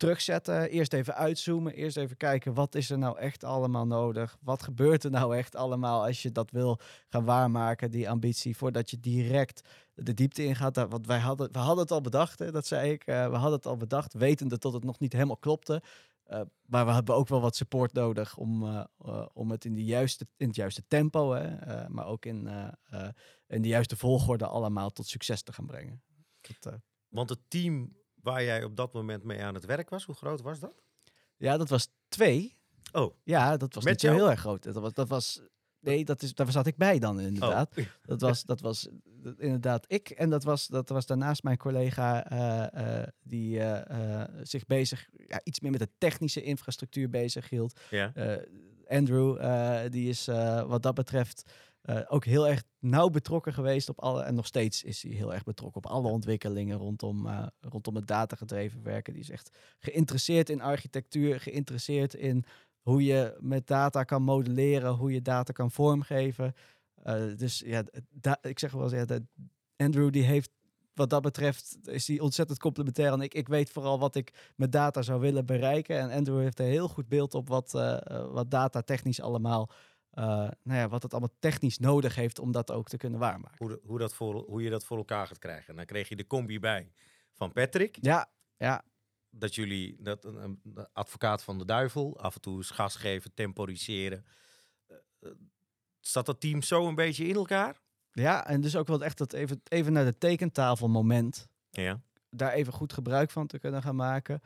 terugzetten. 0.02 0.70
Eerst 0.70 0.92
even 0.92 1.14
uitzoomen. 1.14 1.74
Eerst 1.74 1.96
even 1.96 2.16
kijken 2.16 2.54
wat 2.54 2.74
is 2.74 2.90
er 2.90 2.98
nou 2.98 3.18
echt 3.18 3.44
allemaal 3.44 3.86
nodig. 3.86 4.36
Wat 4.40 4.62
gebeurt 4.62 5.04
er 5.04 5.10
nou 5.10 5.36
echt 5.36 5.56
allemaal 5.56 6.04
als 6.06 6.22
je 6.22 6.32
dat 6.32 6.50
wil 6.50 6.78
gaan 7.08 7.24
waarmaken, 7.24 7.90
die 7.90 8.10
ambitie, 8.10 8.56
voordat 8.56 8.90
je 8.90 9.00
direct 9.00 9.68
de 9.94 10.14
diepte 10.14 10.44
ingaat. 10.44 10.76
Want 10.76 11.06
wij 11.06 11.18
hadden, 11.18 11.52
we 11.52 11.58
hadden 11.58 11.82
het 11.82 11.90
al 11.90 12.00
bedacht, 12.00 12.38
hè, 12.38 12.50
dat 12.50 12.66
zei 12.66 12.92
ik. 12.92 13.06
Uh, 13.06 13.28
we 13.28 13.34
hadden 13.34 13.52
het 13.52 13.66
al 13.66 13.76
bedacht, 13.76 14.12
wetende 14.12 14.58
dat 14.58 14.72
het 14.72 14.84
nog 14.84 14.98
niet 14.98 15.12
helemaal 15.12 15.36
klopte. 15.36 15.82
Uh, 16.30 16.40
maar 16.66 16.86
we 16.86 16.92
hebben 16.92 17.14
ook 17.14 17.28
wel 17.28 17.40
wat 17.40 17.56
support 17.56 17.92
nodig 17.92 18.36
om, 18.36 18.62
uh, 18.62 19.26
om 19.32 19.50
het 19.50 19.64
in, 19.64 19.74
de 19.74 19.84
juiste, 19.84 20.26
in 20.36 20.46
het 20.46 20.56
juiste 20.56 20.84
tempo, 20.88 21.32
hè, 21.32 21.88
maar 21.88 22.06
ook 22.06 22.24
in, 22.24 22.48
in 23.46 23.62
de 23.62 23.68
juiste 23.68 23.96
volgorde 23.96 24.46
allemaal 24.46 24.90
tot 24.90 25.06
succes 25.06 25.42
te 25.42 25.52
gaan 25.52 25.66
brengen. 25.66 26.02
Dat, 26.60 26.80
Want 27.08 27.28
het 27.28 27.40
team 27.48 28.00
waar 28.22 28.44
jij 28.44 28.64
op 28.64 28.76
dat 28.76 28.92
moment 28.92 29.24
mee 29.24 29.42
aan 29.42 29.54
het 29.54 29.64
werk 29.64 29.90
was. 29.90 30.04
Hoe 30.04 30.14
groot 30.14 30.40
was 30.40 30.60
dat? 30.60 30.82
Ja, 31.36 31.56
dat 31.56 31.68
was 31.68 31.88
twee. 32.08 32.56
Oh. 32.92 33.14
Ja, 33.24 33.56
dat 33.56 33.74
was 33.74 33.84
Met 33.84 33.92
niet 33.92 34.02
zo 34.02 34.12
heel 34.12 34.30
erg 34.30 34.40
groot. 34.40 34.62
Dat 34.62 34.74
was, 34.74 34.92
dat 34.92 35.08
was 35.08 35.42
Nee, 35.82 36.04
dat 36.04 36.22
is, 36.22 36.34
daar 36.34 36.50
zat 36.50 36.66
ik 36.66 36.76
bij 36.76 36.98
dan 36.98 37.20
inderdaad. 37.20 37.78
Oh. 37.78 37.84
Dat, 38.06 38.20
was, 38.20 38.42
dat 38.42 38.60
was 38.60 38.88
inderdaad 39.38 39.84
ik. 39.86 40.10
En 40.10 40.30
dat 40.30 40.44
was, 40.44 40.66
dat 40.66 40.88
was 40.88 41.06
daarnaast 41.06 41.42
mijn 41.42 41.56
collega 41.56 42.32
uh, 42.32 42.98
uh, 42.98 43.02
die 43.22 43.58
uh, 43.58 44.22
zich 44.42 44.66
bezig, 44.66 45.08
ja, 45.26 45.40
iets 45.44 45.60
meer 45.60 45.70
met 45.70 45.80
de 45.80 45.88
technische 45.98 46.42
infrastructuur 46.42 47.10
bezig 47.10 47.48
hield. 47.48 47.80
Ja. 47.90 48.12
Andrew, 48.88 49.38
die 49.90 50.08
is 50.08 50.26
wat 50.66 50.82
dat 50.82 50.94
betreft 50.94 51.52
uh, 51.84 52.00
ook 52.08 52.24
heel 52.24 52.48
erg 52.48 52.62
nauw 52.78 53.08
betrokken 53.08 53.52
geweest 53.52 53.88
op 53.88 54.00
alle, 54.00 54.22
en 54.22 54.34
nog 54.34 54.46
steeds 54.46 54.82
is 54.82 55.02
hij 55.02 55.12
heel 55.12 55.34
erg 55.34 55.44
betrokken 55.44 55.84
op 55.84 55.90
alle 55.90 56.08
ontwikkelingen 56.08 56.78
rondom, 56.78 57.26
uh, 57.26 57.46
rondom 57.60 57.96
het 57.96 58.06
datagedreven 58.06 58.82
werken. 58.82 59.12
Die 59.12 59.22
is 59.22 59.30
echt 59.30 59.58
geïnteresseerd 59.78 60.50
in 60.50 60.60
architectuur, 60.60 61.40
geïnteresseerd 61.40 62.14
in 62.14 62.44
hoe 62.80 63.04
je 63.04 63.36
met 63.40 63.66
data 63.66 64.04
kan 64.04 64.22
modelleren, 64.22 64.94
hoe 64.94 65.12
je 65.12 65.22
data 65.22 65.52
kan 65.52 65.70
vormgeven. 65.70 66.54
Uh, 67.04 67.36
dus 67.36 67.62
ja, 67.66 67.84
ik 68.40 68.58
zeg 68.58 68.72
wel 68.72 68.92
eens, 68.92 69.20
Andrew 69.76 70.12
die 70.12 70.22
heeft 70.22 70.50
wat 70.94 71.10
dat 71.10 71.22
betreft 71.22 71.78
is 71.82 72.08
hij 72.08 72.20
ontzettend 72.20 72.58
complementair. 72.58 73.12
En 73.12 73.20
ik, 73.20 73.34
ik 73.34 73.48
weet 73.48 73.70
vooral 73.70 73.98
wat 73.98 74.14
ik 74.14 74.52
met 74.56 74.72
data 74.72 75.02
zou 75.02 75.20
willen 75.20 75.46
bereiken. 75.46 75.98
En 75.98 76.10
Andrew 76.10 76.40
heeft 76.40 76.58
een 76.58 76.66
heel 76.66 76.88
goed 76.88 77.08
beeld 77.08 77.34
op 77.34 77.48
wat, 77.48 77.70
wat 78.30 78.50
data 78.50 78.82
technisch 78.82 79.20
allemaal 79.20 79.70
uh, 80.18 80.24
nou 80.62 80.78
ja, 80.78 80.88
wat 80.88 81.02
het 81.02 81.12
allemaal 81.12 81.34
technisch 81.38 81.78
nodig 81.78 82.14
heeft 82.14 82.38
om 82.38 82.52
dat 82.52 82.70
ook 82.70 82.88
te 82.88 82.96
kunnen 82.96 83.18
waarmaken. 83.18 83.66
Hoe, 83.66 83.80
hoe, 83.84 83.98
dat 83.98 84.14
voor, 84.14 84.34
hoe 84.34 84.62
je 84.62 84.70
dat 84.70 84.84
voor 84.84 84.96
elkaar 84.96 85.26
gaat 85.26 85.38
krijgen. 85.38 85.68
En 85.68 85.76
dan 85.76 85.84
kreeg 85.84 86.08
je 86.08 86.16
de 86.16 86.26
combi 86.26 86.60
bij 86.60 86.92
van 87.32 87.52
Patrick. 87.52 87.98
Ja, 88.00 88.30
ja. 88.56 88.84
Dat 89.30 89.54
jullie, 89.54 89.96
dat 89.98 90.24
een, 90.24 90.60
advocaat 90.92 91.42
van 91.42 91.58
de 91.58 91.64
duivel, 91.64 92.18
af 92.18 92.34
en 92.34 92.40
toe 92.40 92.56
eens 92.56 92.70
gas 92.70 92.96
geven, 92.96 93.34
temporiseren. 93.34 94.24
Uh, 94.88 95.30
zat 96.00 96.26
dat 96.26 96.40
team 96.40 96.62
zo 96.62 96.88
een 96.88 96.94
beetje 96.94 97.26
in 97.26 97.34
elkaar? 97.34 97.80
Ja, 98.12 98.46
en 98.46 98.60
dus 98.60 98.76
ook 98.76 98.86
wel 98.86 99.04
echt 99.04 99.18
dat 99.18 99.32
even, 99.32 99.62
even 99.68 99.92
naar 99.92 100.04
de 100.04 100.18
tekentafel 100.18 100.88
moment. 100.88 101.48
Ja. 101.70 102.00
Daar 102.30 102.52
even 102.52 102.72
goed 102.72 102.92
gebruik 102.92 103.30
van 103.30 103.46
te 103.46 103.58
kunnen 103.58 103.82
gaan 103.82 103.96
maken. 103.96 104.40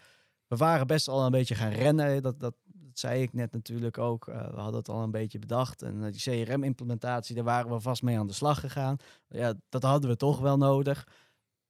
We 0.46 0.56
waren 0.56 0.86
best 0.86 1.08
al 1.08 1.24
een 1.24 1.30
beetje 1.30 1.54
gaan 1.54 1.72
rennen. 1.72 2.22
Dat, 2.22 2.40
dat, 2.40 2.54
zei 2.98 3.22
ik 3.22 3.32
net 3.32 3.52
natuurlijk 3.52 3.98
ook. 3.98 4.28
Uh, 4.28 4.50
we 4.50 4.60
hadden 4.60 4.78
het 4.78 4.88
al 4.88 5.02
een 5.02 5.10
beetje 5.10 5.38
bedacht. 5.38 5.82
En 5.82 6.10
die 6.10 6.44
CRM-implementatie, 6.44 7.34
daar 7.34 7.44
waren 7.44 7.70
we 7.70 7.80
vast 7.80 8.02
mee 8.02 8.18
aan 8.18 8.26
de 8.26 8.32
slag 8.32 8.60
gegaan. 8.60 8.96
Ja, 9.28 9.54
dat 9.68 9.82
hadden 9.82 10.10
we 10.10 10.16
toch 10.16 10.40
wel 10.40 10.56
nodig. 10.56 11.08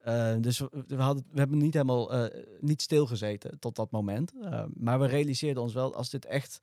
Uh, 0.06 0.34
dus 0.40 0.58
we, 0.86 0.96
hadden, 0.96 1.24
we 1.30 1.38
hebben 1.38 1.58
niet 1.58 1.74
helemaal 1.74 2.14
uh, 2.14 2.42
niet 2.60 2.82
stilgezeten 2.82 3.58
tot 3.58 3.76
dat 3.76 3.90
moment. 3.90 4.32
Maar 4.74 5.00
we 5.00 5.06
realiseerden 5.06 5.62
ons 5.62 5.72
wel, 5.72 5.94
als 5.94 6.10
dit 6.10 6.24
echt... 6.24 6.60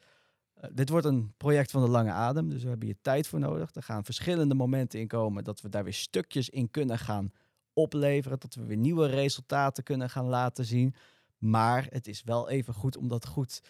dit 0.71 0.89
wordt 0.89 1.05
een 1.05 1.33
project 1.37 1.71
van 1.71 1.81
de 1.81 1.89
lange 1.89 2.11
adem, 2.11 2.49
dus 2.49 2.63
we 2.63 2.69
hebben 2.69 2.87
hier 2.87 3.01
tijd 3.01 3.27
voor 3.27 3.39
nodig. 3.39 3.75
Er 3.75 3.83
gaan 3.83 4.05
verschillende 4.05 4.55
momenten 4.55 4.99
in 4.99 5.07
komen 5.07 5.43
dat 5.43 5.61
we 5.61 5.69
daar 5.69 5.83
weer 5.83 5.93
stukjes 5.93 6.49
in 6.49 6.71
kunnen 6.71 6.99
gaan 6.99 7.31
opleveren. 7.73 8.39
Dat 8.39 8.55
we 8.55 8.65
weer 8.65 8.77
nieuwe 8.77 9.05
resultaten 9.05 9.83
kunnen 9.83 10.09
gaan 10.09 10.27
laten 10.27 10.65
zien. 10.65 10.95
Maar 11.37 11.87
het 11.89 12.07
is 12.07 12.23
wel 12.23 12.49
even 12.49 12.73
goed 12.73 12.97
om 12.97 13.07
dat 13.07 13.25
goed 13.25 13.61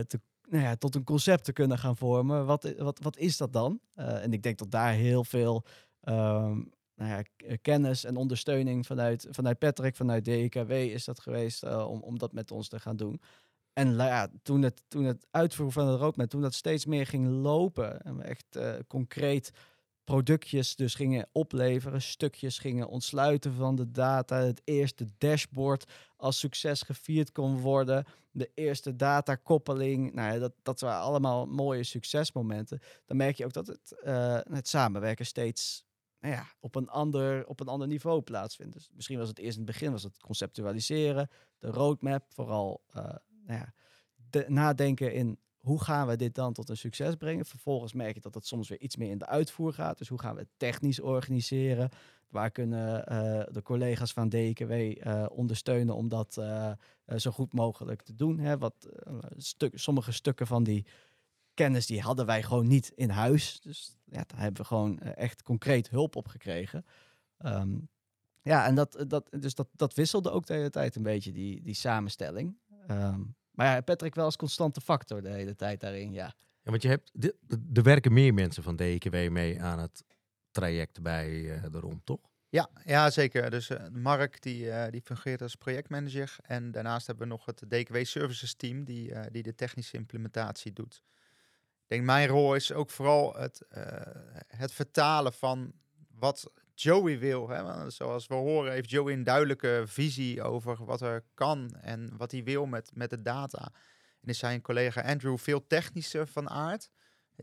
te, 0.00 0.20
nou 0.48 0.62
ja, 0.62 0.76
tot 0.76 0.94
een 0.94 1.04
concept 1.04 1.44
te 1.44 1.52
kunnen 1.52 1.78
gaan 1.78 1.96
vormen. 1.96 2.46
Wat, 2.46 2.74
wat, 2.78 2.98
wat 3.02 3.16
is 3.16 3.36
dat 3.36 3.52
dan? 3.52 3.80
en 3.94 4.32
ik 4.32 4.42
denk 4.42 4.58
dat 4.58 4.70
daar 4.70 4.92
heel 4.92 5.24
veel... 5.24 5.64
Um, 6.08 6.74
nou 6.96 7.10
ja, 7.10 7.22
eh, 7.36 7.56
kennis 7.62 8.04
en 8.04 8.16
ondersteuning 8.16 8.86
vanuit, 8.86 9.26
vanuit 9.30 9.58
Patrick, 9.58 9.96
vanuit 9.96 10.24
DKW 10.24 10.70
is 10.70 11.04
dat 11.04 11.20
geweest 11.20 11.64
uh, 11.64 11.88
om, 11.88 12.00
om 12.00 12.18
dat 12.18 12.32
met 12.32 12.50
ons 12.50 12.68
te 12.68 12.80
gaan 12.80 12.96
doen. 12.96 13.20
En 13.72 13.94
ja, 13.94 14.28
toen 14.42 14.62
het, 14.62 14.82
toen 14.88 15.04
het 15.04 15.26
uitvoeren 15.30 15.74
van 15.74 15.86
de 15.86 15.96
roadmap, 15.96 16.28
toen 16.28 16.40
dat 16.40 16.54
steeds 16.54 16.86
meer 16.86 17.06
ging 17.06 17.28
lopen 17.28 18.00
en 18.00 18.16
we 18.16 18.22
echt 18.22 18.58
concreet 18.86 19.50
productjes 20.06 20.76
dus 20.76 20.94
gingen 20.94 21.28
opleveren, 21.32 22.02
stukjes 22.02 22.58
gingen 22.58 22.88
ontsluiten 22.88 23.54
van 23.54 23.76
de 23.76 23.90
data, 23.90 24.36
het 24.36 24.62
eerste 24.64 25.08
dashboard 25.18 25.92
als 26.16 26.38
succes 26.38 26.82
gevierd 26.82 27.32
kon 27.32 27.60
worden, 27.60 28.04
de 28.30 28.50
eerste 28.54 28.96
datakoppeling, 28.96 30.14
nou 30.14 30.32
ja, 30.32 30.38
dat, 30.38 30.52
dat 30.62 30.80
waren 30.80 31.02
allemaal 31.02 31.46
mooie 31.46 31.82
succesmomenten. 31.82 32.80
Dan 33.04 33.16
merk 33.16 33.36
je 33.36 33.44
ook 33.44 33.52
dat 33.52 33.66
het, 33.66 33.96
uh, 34.04 34.38
het 34.50 34.68
samenwerken 34.68 35.26
steeds 35.26 35.84
nou 36.20 36.34
ja, 36.34 36.46
op, 36.60 36.74
een 36.74 36.88
ander, 36.88 37.46
op 37.46 37.60
een 37.60 37.68
ander 37.68 37.88
niveau 37.88 38.20
plaatsvindt. 38.22 38.72
Dus 38.72 38.90
misschien 38.94 39.18
was 39.18 39.28
het 39.28 39.38
eerst 39.38 39.58
in 39.58 39.62
het 39.62 39.72
begin 39.72 39.92
was 39.92 40.02
het 40.02 40.18
conceptualiseren, 40.18 41.30
de 41.58 41.68
roadmap, 41.68 42.24
vooral 42.28 42.82
uh, 42.88 43.04
nou 43.46 43.60
ja, 43.60 43.72
de, 44.30 44.44
nadenken 44.48 45.12
in 45.12 45.38
hoe 45.66 45.82
gaan 45.82 46.06
we 46.06 46.16
dit 46.16 46.34
dan 46.34 46.52
tot 46.52 46.68
een 46.68 46.76
succes 46.76 47.14
brengen. 47.14 47.46
Vervolgens 47.46 47.92
merk 47.92 48.14
je 48.14 48.20
dat 48.20 48.34
het 48.34 48.46
soms 48.46 48.68
weer 48.68 48.80
iets 48.80 48.96
meer 48.96 49.10
in 49.10 49.18
de 49.18 49.26
uitvoer 49.26 49.72
gaat. 49.72 49.98
Dus 49.98 50.08
hoe 50.08 50.20
gaan 50.20 50.34
we 50.34 50.40
het 50.40 50.50
technisch 50.56 51.00
organiseren? 51.00 51.90
Waar 52.28 52.50
kunnen 52.50 52.98
uh, 53.12 53.42
de 53.52 53.62
collega's 53.62 54.12
van 54.12 54.28
DKW 54.28 54.72
uh, 54.72 55.26
ondersteunen 55.30 55.94
om 55.94 56.08
dat 56.08 56.32
zo 57.16 57.30
goed 57.30 57.52
mogelijk 57.52 58.02
te 58.02 58.14
doen? 58.14 58.38
Hè? 58.38 58.58
Wat, 58.58 58.88
stuk, 59.36 59.78
sommige 59.78 60.12
stukken 60.12 60.46
van 60.46 60.64
die 60.64 60.86
kennis 61.56 61.86
die 61.86 62.00
hadden 62.00 62.26
wij 62.26 62.42
gewoon 62.42 62.66
niet 62.66 62.92
in 62.94 63.10
huis. 63.10 63.60
Dus 63.60 63.96
ja, 64.04 64.24
daar 64.26 64.40
hebben 64.40 64.60
we 64.60 64.66
gewoon 64.66 64.98
eh, 64.98 65.16
echt 65.16 65.42
concreet 65.42 65.90
hulp 65.90 66.16
op 66.16 66.28
gekregen. 66.28 66.84
Ehm, 67.38 67.78
ja, 68.42 68.66
en 68.66 68.74
dat, 68.74 69.04
dat, 69.08 69.28
dus 69.30 69.54
dat, 69.54 69.68
dat 69.72 69.94
wisselde 69.94 70.30
ook 70.30 70.46
de 70.46 70.54
hele 70.54 70.70
tijd 70.70 70.96
een 70.96 71.02
beetje, 71.02 71.32
die, 71.32 71.62
die 71.62 71.74
samenstelling. 71.74 72.56
Ehm, 72.86 73.20
maar 73.56 73.66
ja, 73.66 73.80
Patrick 73.80 74.14
wel 74.14 74.24
als 74.24 74.36
constante 74.36 74.80
factor 74.80 75.22
de 75.22 75.28
hele 75.28 75.54
tijd 75.54 75.80
daarin, 75.80 76.12
ja. 76.12 76.34
Ja, 76.62 76.70
want 76.70 76.82
je 76.82 76.88
hebt, 76.88 77.12
er 77.74 77.82
werken 77.82 78.12
meer 78.12 78.34
mensen 78.34 78.62
van 78.62 78.76
DKW 78.76 79.28
mee 79.30 79.62
aan 79.62 79.78
het 79.78 80.04
traject 80.50 81.02
bij 81.02 81.30
uh, 81.30 81.62
de 81.70 81.80
ROM, 81.80 82.00
toch? 82.04 82.20
Ja, 82.48 82.68
ja 82.84 83.10
zeker. 83.10 83.50
Dus 83.50 83.70
uh, 83.70 83.88
Mark 83.92 84.42
die, 84.42 84.64
uh, 84.64 84.84
die 84.90 85.00
fungeert 85.00 85.42
als 85.42 85.54
projectmanager. 85.54 86.36
En 86.42 86.70
daarnaast 86.70 87.06
hebben 87.06 87.28
we 87.28 87.32
nog 87.32 87.44
het 87.44 87.62
DKW 87.68 88.04
Services 88.04 88.54
team 88.54 88.84
die, 88.84 89.10
uh, 89.10 89.20
die 89.30 89.42
de 89.42 89.54
technische 89.54 89.96
implementatie 89.96 90.72
doet. 90.72 91.02
Ik 91.82 91.92
denk 91.92 92.04
mijn 92.04 92.28
rol 92.28 92.54
is 92.54 92.72
ook 92.72 92.90
vooral 92.90 93.34
het, 93.34 93.62
uh, 93.76 93.82
het 94.46 94.72
vertalen 94.72 95.32
van 95.32 95.72
wat 96.08 96.52
Joey 96.78 97.18
wil. 97.18 97.48
Hè? 97.48 97.62
Want 97.62 97.92
zoals 97.92 98.26
we 98.26 98.34
horen 98.34 98.72
heeft 98.72 98.90
Joey 98.90 99.12
een 99.12 99.24
duidelijke 99.24 99.82
visie 99.86 100.42
over 100.42 100.84
wat 100.84 101.00
er 101.00 101.24
kan 101.34 101.70
en 101.80 102.16
wat 102.16 102.30
hij 102.30 102.44
wil 102.44 102.66
met, 102.66 102.90
met 102.94 103.10
de 103.10 103.22
data. 103.22 103.72
En 104.20 104.28
is 104.28 104.38
zijn 104.38 104.60
collega 104.60 105.00
Andrew 105.00 105.38
veel 105.38 105.66
technischer 105.66 106.26
van 106.26 106.50
aard. 106.50 106.90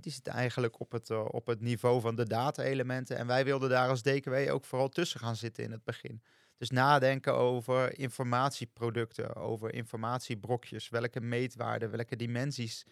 Is 0.02 0.16
het 0.16 0.28
eigenlijk 0.28 0.80
op 0.80 0.92
het, 0.92 1.10
uh, 1.10 1.26
op 1.32 1.48
het 1.48 1.62
niveau 1.62 2.02
van 2.02 2.16
de 2.16 2.28
data-elementen. 2.28 3.18
En 3.18 3.28
wij 3.28 3.46
wilden 3.46 3.70
daar 3.70 3.90
als 3.90 4.02
DKW 4.02 4.52
ook 4.52 4.66
vooral 4.66 4.90
tussen 4.90 5.20
gaan 5.20 5.36
zitten 5.36 5.64
in 5.64 5.72
het 5.72 5.84
begin. 5.84 6.22
Dus 6.58 6.70
nadenken 6.70 7.34
over 7.34 8.00
informatieproducten, 8.00 9.36
over 9.36 9.74
informatiebrokjes. 9.74 10.90
Welke 10.90 11.22
meetwaarden, 11.22 11.92
welke 11.92 12.16
dimensies 12.16 12.86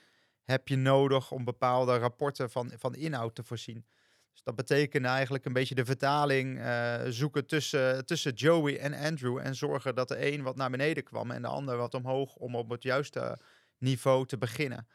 heb 0.43 0.67
je 0.67 0.75
nodig 0.75 1.31
om 1.31 1.43
bepaalde 1.43 1.98
rapporten 1.98 2.50
van, 2.51 2.71
van 2.77 2.95
inhoud 2.95 3.36
te 3.36 3.43
voorzien. 3.43 3.86
Dus 4.31 4.43
dat 4.43 4.55
betekent 4.55 5.05
eigenlijk 5.05 5.45
een 5.45 5.53
beetje 5.53 5.75
de 5.75 5.85
vertaling 5.85 6.59
uh, 6.59 7.01
zoeken 7.07 7.45
tussen, 7.45 8.05
tussen 8.05 8.33
Joey 8.33 8.79
en 8.79 8.93
Andrew. 8.93 9.38
En 9.38 9.55
zorgen 9.55 9.95
dat 9.95 10.07
de 10.07 10.31
een 10.31 10.41
wat 10.41 10.55
naar 10.55 10.69
beneden 10.69 11.03
kwam 11.03 11.31
en 11.31 11.41
de 11.41 11.47
ander 11.47 11.77
wat 11.77 11.93
omhoog 11.93 12.35
om 12.35 12.55
op 12.55 12.69
het 12.69 12.83
juiste 12.83 13.38
niveau 13.77 14.25
te 14.25 14.38
beginnen. 14.38 14.88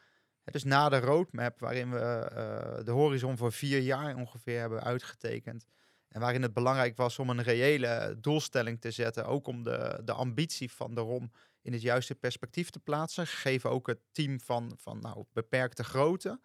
dus 0.43 0.63
na 0.63 0.89
de 0.89 0.99
roadmap, 0.99 1.59
waarin 1.59 1.91
we 1.91 2.31
uh, 2.31 2.85
de 2.85 2.91
horizon 2.91 3.37
voor 3.37 3.51
vier 3.51 3.79
jaar 3.79 4.15
ongeveer 4.15 4.59
hebben 4.59 4.83
uitgetekend. 4.83 5.65
En 6.07 6.21
waarin 6.21 6.41
het 6.41 6.53
belangrijk 6.53 6.97
was 6.97 7.19
om 7.19 7.29
een 7.29 7.41
reële 7.41 8.17
doelstelling 8.21 8.81
te 8.81 8.91
zetten. 8.91 9.25
Ook 9.25 9.47
om 9.47 9.63
de, 9.63 10.01
de 10.03 10.13
ambitie 10.13 10.71
van 10.71 10.95
de 10.95 11.01
ROM 11.01 11.31
in 11.61 11.73
het 11.73 11.81
juiste 11.81 12.15
perspectief 12.15 12.69
te 12.69 12.79
plaatsen. 12.79 13.27
Gegeven 13.27 13.69
ook 13.69 13.87
het 13.87 13.99
team 14.11 14.39
van, 14.39 14.77
van 14.77 14.99
nou, 14.99 15.23
beperkte 15.33 15.83
grootte. 15.83 16.39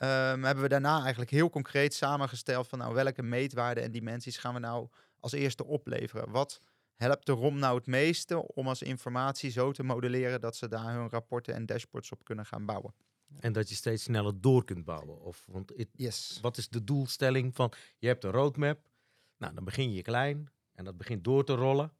Um, 0.00 0.44
hebben 0.44 0.62
we 0.62 0.68
daarna 0.68 1.00
eigenlijk 1.00 1.30
heel 1.30 1.50
concreet 1.50 1.94
samengesteld 1.94 2.68
van 2.68 2.78
nou, 2.78 2.94
welke 2.94 3.22
meetwaarden 3.22 3.84
en 3.84 3.90
dimensies 3.90 4.36
gaan 4.36 4.54
we 4.54 4.60
nou 4.60 4.88
als 5.20 5.32
eerste 5.32 5.64
opleveren. 5.64 6.30
Wat 6.30 6.60
helpt 6.94 7.26
de 7.26 7.32
ROM 7.32 7.58
nou 7.58 7.76
het 7.76 7.86
meeste 7.86 8.54
om 8.54 8.68
als 8.68 8.82
informatie 8.82 9.50
zo 9.50 9.72
te 9.72 9.82
modelleren 9.82 10.40
dat 10.40 10.56
ze 10.56 10.68
daar 10.68 10.94
hun 10.94 11.08
rapporten 11.08 11.54
en 11.54 11.66
dashboards 11.66 12.12
op 12.12 12.24
kunnen 12.24 12.46
gaan 12.46 12.66
bouwen. 12.66 12.94
En 13.40 13.52
dat 13.52 13.68
je 13.68 13.74
steeds 13.74 14.02
sneller 14.02 14.40
door 14.40 14.64
kunt 14.64 14.84
bouwen. 14.84 15.20
Of, 15.20 15.44
want 15.48 15.72
yes. 15.92 16.38
wat 16.42 16.56
is 16.56 16.68
de 16.68 16.84
doelstelling 16.84 17.54
van 17.54 17.72
je 17.98 18.06
hebt 18.06 18.24
een 18.24 18.30
roadmap. 18.30 18.78
Nou, 19.36 19.54
dan 19.54 19.64
begin 19.64 19.92
je 19.92 20.02
klein 20.02 20.48
en 20.74 20.84
dat 20.84 20.96
begint 20.96 21.24
door 21.24 21.44
te 21.44 21.54
rollen. 21.54 21.92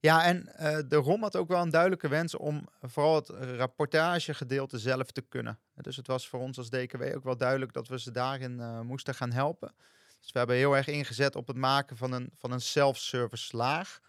Ja, 0.00 0.24
en 0.24 0.52
uh, 0.60 0.78
de 0.88 0.96
ROM 0.96 1.22
had 1.22 1.36
ook 1.36 1.48
wel 1.48 1.62
een 1.62 1.70
duidelijke 1.70 2.08
wens 2.08 2.34
om 2.34 2.68
vooral 2.82 3.14
het 3.14 3.28
rapportagegedeelte 3.28 4.78
zelf 4.78 5.10
te 5.10 5.22
kunnen. 5.22 5.58
Dus 5.74 5.96
het 5.96 6.06
was 6.06 6.28
voor 6.28 6.40
ons 6.40 6.58
als 6.58 6.70
DKW 6.70 7.02
ook 7.02 7.24
wel 7.24 7.36
duidelijk 7.36 7.72
dat 7.72 7.88
we 7.88 7.98
ze 8.00 8.10
daarin 8.10 8.52
uh, 8.52 8.80
moesten 8.80 9.14
gaan 9.14 9.32
helpen. 9.32 9.74
Dus 10.20 10.32
we 10.32 10.38
hebben 10.38 10.56
heel 10.56 10.76
erg 10.76 10.86
ingezet 10.86 11.36
op 11.36 11.46
het 11.46 11.56
maken 11.56 11.96
van 11.96 12.12
een, 12.12 12.30
van 12.36 12.50
een 12.50 12.60
self-service 12.60 13.56
laag. 13.56 14.00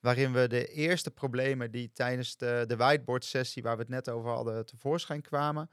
Waarin 0.00 0.32
we 0.32 0.48
de 0.48 0.66
eerste 0.66 1.10
problemen 1.10 1.70
die 1.70 1.92
tijdens 1.92 2.36
de, 2.36 2.64
de 2.66 2.76
whiteboard 2.76 3.24
sessie 3.24 3.62
waar 3.62 3.76
we 3.76 3.82
het 3.82 3.90
net 3.90 4.08
over 4.08 4.30
hadden 4.30 4.66
tevoorschijn 4.66 5.22
kwamen, 5.22 5.70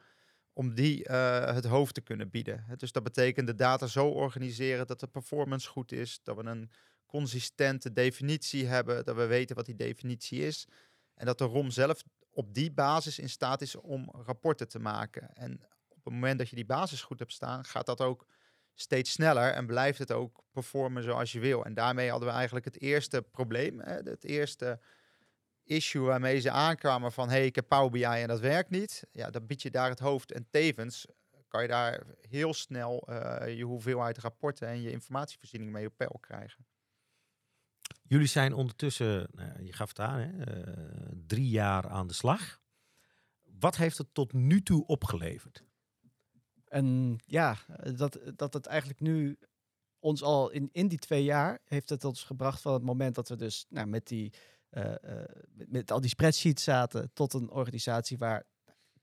om 0.54 0.74
die 0.76 1.10
uh, 1.10 1.54
het 1.54 1.66
hoofd 1.66 1.94
te 1.94 2.02
kunnen 2.02 2.30
bieden. 2.30 2.66
Dus 2.78 2.92
dat 2.92 3.04
betekent 3.04 3.48
de 3.48 3.56
data 3.56 3.88
zo 3.88 4.08
organiseren 4.08 4.88
dat 4.88 5.00
de 5.00 5.08
performance 5.08 5.70
goed 5.70 5.92
is, 5.92 6.20
dat 6.24 6.36
we 6.36 6.44
een 6.44 6.72
consistente 7.10 7.94
definitie 7.94 8.66
hebben, 8.66 9.06
dat 9.06 9.16
we 9.16 9.25
weten 9.25 9.56
wat 9.56 9.66
die 9.66 9.75
definitie 9.75 10.46
is. 10.46 10.68
En 11.13 11.25
dat 11.25 11.38
de 11.38 11.44
ROM 11.44 11.72
zelf 11.72 12.04
op 12.30 12.54
die 12.54 12.72
basis 12.72 13.20
in 13.20 13.30
staat 13.30 13.62
is 13.62 13.75
om 13.75 14.10
rapporten 14.25 14.68
te 14.68 14.80
maken. 14.80 15.36
En 15.36 15.54
op 15.88 16.04
het 16.04 16.13
moment 16.13 16.38
dat 16.38 16.50
je 16.50 16.56
die 16.56 16.66
basis 16.66 17.01
goed 17.01 17.20
hebt 17.20 17.32
staan, 17.32 17.66
gaat 17.66 17.86
dat 17.86 18.01
ook 18.01 18.25
steeds 18.74 19.12
sneller 19.12 19.51
en 19.51 19.66
blijft 19.66 20.00
het 20.00 20.12
ook 20.12 20.44
performen 20.51 21.04
zoals 21.04 21.32
je 21.32 21.39
wil. 21.39 21.66
En 21.66 21.74
daarmee 21.74 22.10
hadden 22.10 22.30
we 22.30 22.36
eigenlijk 22.36 22.66
het 22.66 22.82
eerste 22.82 23.22
probleem, 23.22 23.80
hè, 23.80 23.96
het 23.96 24.24
eerste 24.24 24.80
issue 25.63 26.01
waarmee 26.01 26.39
ze 26.39 26.51
aankwamen 26.51 27.12
van 27.12 27.30
hey, 27.30 27.46
ik 27.46 27.56
heb 27.56 27.68
Power 27.68 27.89
BI 27.89 28.04
en 28.04 28.28
dat 28.28 28.39
werkt 28.39 28.70
niet. 28.70 29.04
Ja, 29.12 29.30
dan 29.30 29.46
bied 29.46 29.62
je 29.62 29.72
daar 29.72 29.89
het 29.89 30.00
hoofd 30.00 30.32
en 30.32 30.48
tevens 30.50 31.06
kan 31.50 31.62
je 31.62 31.68
daar 31.68 32.04
heel 32.30 32.54
snel 32.54 33.08
uh, 33.10 33.58
je 33.58 33.63
hoeveelheid 33.63 34.18
rapporten 34.18 34.68
en 34.68 34.82
je 34.82 34.92
informatievoorziening 34.92 35.72
mee 35.72 35.86
op 35.86 35.94
peil 35.98 36.18
krijgen. 36.20 36.66
Jullie 38.10 38.28
zijn 38.28 38.54
ondertussen, 38.54 39.28
nou, 39.32 39.63
je 39.63 39.74
gaf 39.74 39.89
het 39.89 40.00
aan, 40.00 40.20
hè, 40.20 40.68
uh, 40.68 40.75
drie 41.28 41.50
jaar 41.50 41.89
aan 41.89 42.08
de 42.08 42.13
slag. 42.13 42.60
Wat 43.44 43.75
heeft 43.75 43.98
het 43.98 44.13
tot 44.13 44.34
nu 44.34 44.62
toe 44.62 44.86
opgeleverd? 44.86 45.63
En 46.66 47.18
ja, 47.25 47.58
dat, 47.96 48.20
dat 48.36 48.54
het 48.54 48.66
eigenlijk 48.66 49.00
nu 49.00 49.38
ons 50.00 50.24
al 50.24 50.50
in, 50.50 50.70
in 50.72 50.88
die 50.88 50.98
twee 50.98 51.24
jaar 51.24 51.60
heeft 51.66 51.89
het 51.89 52.04
ons 52.06 52.24
gebracht 52.24 52.62
van 52.62 52.74
het 52.74 52.84
moment 52.84 53.16
dat 53.16 53.30
we 53.30 53.36
dus 53.36 53.66
nou, 53.70 53.88
met, 53.88 54.08
die, 54.08 54.34
uh, 54.72 54.84
uh, 54.84 55.22
met, 55.50 55.72
met, 55.72 55.92
al 55.92 56.01
die 56.01 56.10
spreadsheets 56.10 56.63
zaten 56.63 57.12
tot 57.13 57.34
een 57.34 57.50
organisatie 57.50 58.18
waar, 58.18 58.46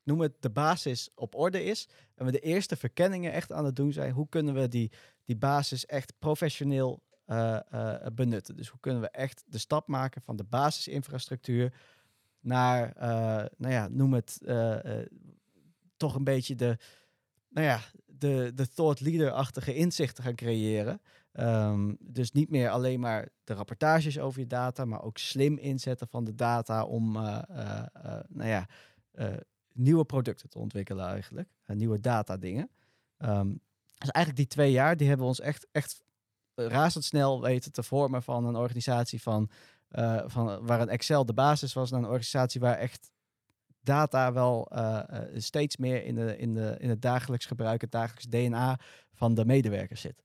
noem 0.02 0.20
het, 0.20 0.42
de 0.42 0.50
basis 0.50 1.10
op 1.14 1.34
orde 1.34 1.64
is. 1.64 1.88
En 2.14 2.24
we 2.24 2.32
de 2.32 2.40
eerste 2.40 2.76
verkenningen 2.76 3.32
echt 3.32 3.52
aan 3.52 3.64
het 3.64 3.76
doen 3.76 3.92
zijn. 3.92 4.12
Hoe 4.12 4.28
kunnen 4.28 4.54
we 4.54 4.68
die, 4.68 4.92
die 5.24 5.36
basis 5.36 5.86
echt 5.86 6.12
professioneel 6.18 7.04
uh, 7.26 7.58
uh, 7.72 7.94
benutten. 8.12 8.56
Dus 8.56 8.68
hoe 8.68 8.80
kunnen 8.80 9.02
we 9.02 9.08
echt 9.08 9.44
de 9.46 9.58
stap 9.58 9.88
maken 9.88 10.22
van 10.22 10.36
de 10.36 10.44
basisinfrastructuur 10.44 11.72
naar, 12.40 12.96
uh, 12.96 13.02
nou 13.56 13.72
ja, 13.72 13.88
noem 13.88 14.14
het 14.14 14.38
toch 15.96 16.14
een 16.14 16.24
beetje 16.24 16.54
de, 16.54 16.78
nou 17.48 17.66
ja, 17.66 17.80
de, 18.06 18.52
de 18.54 18.68
thought 18.68 19.00
leader-achtige 19.00 19.74
inzichten 19.74 20.24
gaan 20.24 20.34
creëren. 20.34 21.00
Ehm, 21.32 21.94
dus 22.00 22.32
niet 22.32 22.50
meer 22.50 22.70
alleen 22.70 23.00
maar 23.00 23.28
de 23.44 23.54
rapportages 23.54 24.18
over 24.18 24.40
je 24.40 24.46
data, 24.46 24.84
maar 24.84 25.02
ook 25.02 25.18
slim 25.18 25.58
inzetten 25.58 26.08
van 26.08 26.24
de 26.24 26.34
data 26.34 26.84
om 26.84 27.12
nou 28.28 28.48
ja, 28.48 28.68
nieuwe 29.72 30.04
producten 30.04 30.48
te 30.48 30.58
ontwikkelen 30.58 31.06
eigenlijk. 31.06 31.48
nieuwe 31.66 32.00
data 32.00 32.36
dingen. 32.36 32.70
Um, 33.18 33.60
dus 33.98 34.10
eigenlijk 34.10 34.36
die 34.36 34.56
twee 34.56 34.72
jaar, 34.72 34.96
die 34.96 35.08
hebben 35.08 35.26
ons 35.26 35.40
echt, 35.40 35.66
echt 35.72 36.02
razendsnel 36.56 37.40
weten 37.40 37.72
te 37.72 37.82
vormen 37.82 38.22
van 38.22 38.44
een 38.44 38.56
organisatie 38.56 39.22
van, 39.22 39.50
van 40.26 40.66
waar 40.66 40.80
een 40.80 40.88
Excel 40.88 41.26
de 41.26 41.32
basis 41.32 41.72
was, 41.72 41.90
naar 41.90 42.00
een 42.00 42.06
organisatie 42.06 42.60
waar 42.60 42.76
echt 42.78 43.10
data 43.80 44.32
wel 44.32 44.68
steeds 45.34 45.76
meer 45.76 46.04
in, 46.04 46.14
de, 46.14 46.38
in, 46.38 46.54
de, 46.54 46.76
in 46.78 46.88
het 46.88 47.02
dagelijks 47.02 47.46
gebruik, 47.46 47.80
het 47.80 47.90
dagelijks 47.90 48.26
DNA 48.26 48.78
van 49.14 49.34
de 49.34 49.44
medewerkers 49.44 50.00
zit. 50.00 50.24